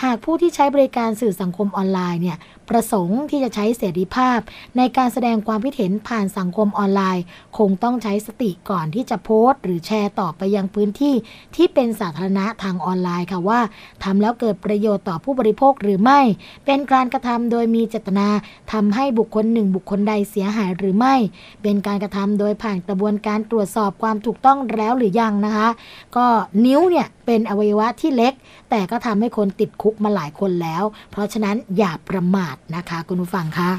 [0.03, 2.37] หากผู้ที่ใช้บริการสื่อสังคมออนไลน์เนี่ย
[2.69, 4.39] ประสงค์ที่จะใช้เสรีภาพ
[4.77, 7.23] ในการแสดงความคิดเห็นผ่านสังคมออนไลน์
[7.57, 11.15] คงต้องใช้สติก่อนที่จะโพสต์ หรือแชร์ต่อไปยังพื้นที่
[11.55, 13.59] ที่เป็นสาธารณะทางออนไลน์ค่ะว่า
[14.03, 16.19] ทำแล้วเกิดประโยชน์ต่อผู้บริโภคหรือไม่
[16.65, 18.27] เป็นการกระทำโดยมีเจตนา
[18.71, 21.15] ทำให้บุคคลหนึ่งบุคคลใดเสียหายหรือไม่
[21.63, 25.67] เป็นการกระทำโดยผ่านกระบวนการตรวจสอบความถูกต้องแล้วหรือยังนะคะ
[26.15, 26.25] ก็
[26.65, 28.33] นิ้วเนี่ยเป็นอวัยวะที่เล็ก
[28.69, 33.71] แต่ก็ทำให้คนติดคุกมาหลายคนแล้ว เพราะฉะนั้นอย่าประมาทนะคะ คุณผู้ฟังคะ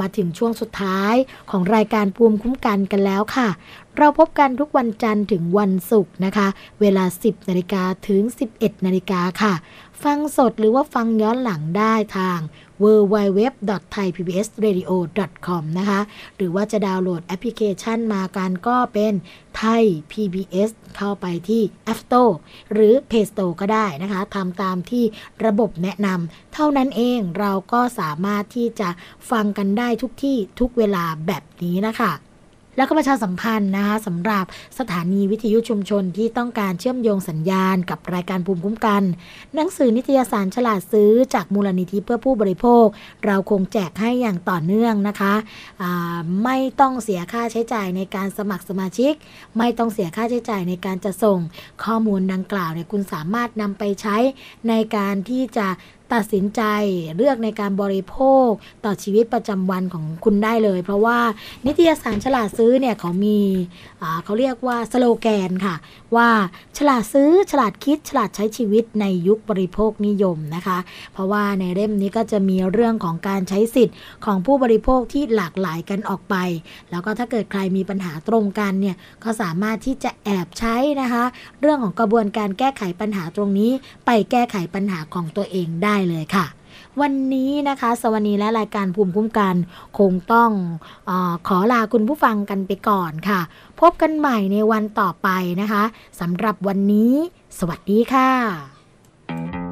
[0.00, 1.14] มาถึงช่วงสุดท้าย
[1.50, 3.48] ของรายการภูมิคุ้มกันกันแล้วค่ะ
[3.98, 6.48] เราพบกันทุกวันจันทร์ถึงวันศุกร์นะคะ
[6.80, 8.22] เวลา 10นาฬิกาถึง
[8.54, 9.54] 11นาฬิกาค่ะ
[10.02, 12.40] ฟังสดหรือว่าฟังย้อนหลังได้ทาง
[12.82, 16.00] www.thaipbsradio.com นะคะ
[16.36, 19.12] หรือว่าจะดาวน์โหลดแอปพลิเคชันมากันก็เป็น
[19.56, 21.62] ไทย PBS เข้าไปที่
[21.92, 22.32] App Store
[22.72, 25.04] หรือ Play Store ก็ได้นะคะทำตามที่
[25.44, 28.88] ระบบแนะนำเท่านั้นเองเราก็สามารถที่จะ
[29.30, 32.12] ฟังกันได้ทุกที่ทุกเวลาแบบนี้นะคะ
[32.78, 34.44] แล้วก็ประชาสัมพันธ์นะคะสำหรับ
[34.78, 39.02] สถานีวิทยุชุมชนที่ต้องการเชื่อมโยงสัญญาณกับรายการภูมิคุ้มกัน
[39.54, 42.86] หนังสือนิตยสารฉลาดซื้อจากมูลนิธิเพื่อผู้บริโภค
[43.26, 45.34] เราคงแจกให้อย่างต่อเนื่องนะคะ
[46.44, 49.12] ไม่ต้องเสียค่าใช้จ่ายในการสมัครสมาชิก
[49.58, 51.38] ไม่ต้องเสียค่าใช้จ่ายในการจะส่ง
[51.84, 54.16] ข้อมูลดังกล่าวเนี่ยคุณสามารถนำไปใช้
[54.68, 55.68] ในการที่จะ
[56.14, 56.62] ตัดสินใจ
[57.16, 58.48] เลือกในการบริโภค
[58.84, 61.18] ต่อชีวิตประจำวันของคุณได้เลย เพราะว่า
[61.66, 63.38] นิตยสารฉลาดซื้อเนี่ยเขามี
[64.24, 65.74] เขาเรียกว่าสโลแกนค่ะ
[66.16, 66.30] ว่า
[66.76, 70.78] ฉลาดซื้อฉลาดคิดฉลาดใช้ชีวิตในยุคบริโภคนิยมนะคะ
[71.12, 76.34] เพราะว่าในเล่มนี้ก็จะมีเรื่องของการใช้สิทธิ์ของผู้บริโภคที่หลากหลายกันออกไป
[76.90, 81.24] แล้วก็ถ้าเกิดใครมีปัญหาตรงกันเนี่ยก็สามารถที่จะแอบใช้นะคะ
[81.60, 83.70] เรื่องของกระบวนการแก้ไขปัญหาตรงนี้
[84.06, 86.57] ไปแก้ไขปัญหาของตัวเองได้เลยค่ะ
[87.00, 89.54] วันนี้นะคะ สวัสดีและรายการภูมิคุ้มกัน
[89.98, 90.50] คงต้อง
[91.08, 91.10] อ
[91.48, 93.40] ขอลาคุณผู้ฟังกันไปก่อนค่ะ
[93.80, 95.28] พบกันใหม่ในวันต่อไป
[95.60, 95.82] นะคะ
[96.20, 97.12] สำหรับวันนี้
[97.58, 99.67] สวัสดีค่ะ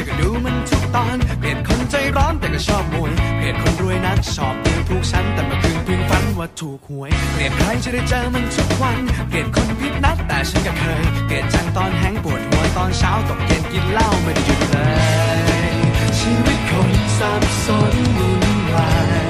[0.00, 8.98] รแต่ก็ดูมันทุกตอนเกลียดคนใจร้อนแต่ก็ชอบมวยเกลียดคนรวยนักชอบดูถูกฉันแต่เมื่อคืนเพิ่งฝันว่าถูกหวยเกลียดใครจะได้เจอมันทุกวัน
[9.30, 14.76] เกลียดคนพิษนักแต่ฉันก็เคยเกลียดจังตอนแห้งปวดหัวตอนเช้าตกเย็นกินเหล้าไม่ได้หยุดเล
[15.36, 15.70] ย
[16.18, 18.92] ชีวิตคนสับสนวุ่นวา
[19.24, 19.26] ย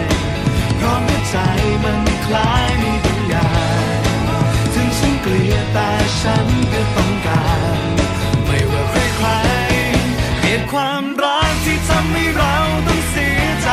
[0.76, 1.36] เพราะหัวใจ
[1.84, 3.50] มันคล้ายมีบางอย่า
[4.00, 4.02] ง
[4.74, 5.88] ถึงฉันเกลียดแต่
[6.20, 7.44] ฉันก็ต้องกา
[7.96, 7.99] ร
[10.72, 12.54] ความรักที่ทำให้เรา
[12.86, 13.68] ต้องเสียใจ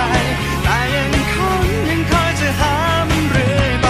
[0.63, 1.35] แต่ยังค
[1.65, 2.75] นยังคอยจะหา
[3.09, 3.87] มันเรื่อยไป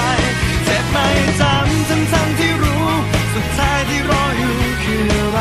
[0.66, 1.08] เจ็บไม่
[1.39, 2.88] จำทั้งทั้งที่รู้
[3.34, 5.39] สุดท้ายที่รออยู่คืออะไร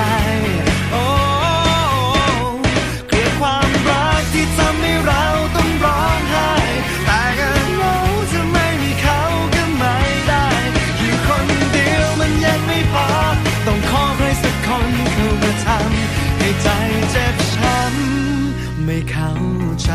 [0.92, 1.04] โอ้
[3.08, 5.24] เกลียดความรักที่ทำให้เรา
[5.56, 6.52] ต้องร้องไห้
[7.06, 7.96] แต่ก็เหงา
[8.32, 9.20] จะไม่มีเขา
[9.54, 9.96] ก็ไม่
[10.28, 10.46] ได้
[10.98, 13.08] อยู่คนเดียวมันยังไม่พอ
[13.66, 16.68] ต้องขอใครสักคนเข้ามาทำให้ใจ
[19.82, 19.90] ใจ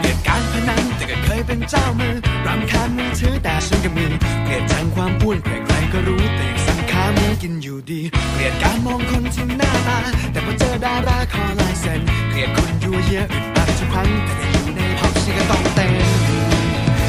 [0.00, 2.14] เกลียดการพนันแต่ก็เคยเป็นเจ้ามือ
[2.46, 4.06] รำคาญมือถือแต่ฉันก็มี
[4.44, 8.00] เกลียดจังความอ้วนใครๆก็รู้แต่ยังสังขามือกินอยู่ดี
[8.34, 9.98] เกลียดการมองคนที่หน้าตา
[10.32, 15.92] แต่พอเจอดาราขอลายเซ็น เกลียดคนยั่วเยอะอึดอัดทุกครั้งแต่อยู่ในพับฉันก็ต้องเต้น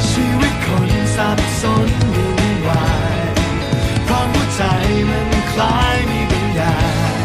[0.08, 2.13] ชีวิตคนสับสน
[4.56, 4.62] ใจ
[5.08, 6.76] มันคล้ายมีบางอย่า
[7.14, 7.24] ง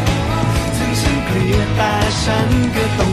[0.76, 3.12] ถึงฉันเกลียดแต่ฉันก็ต้อง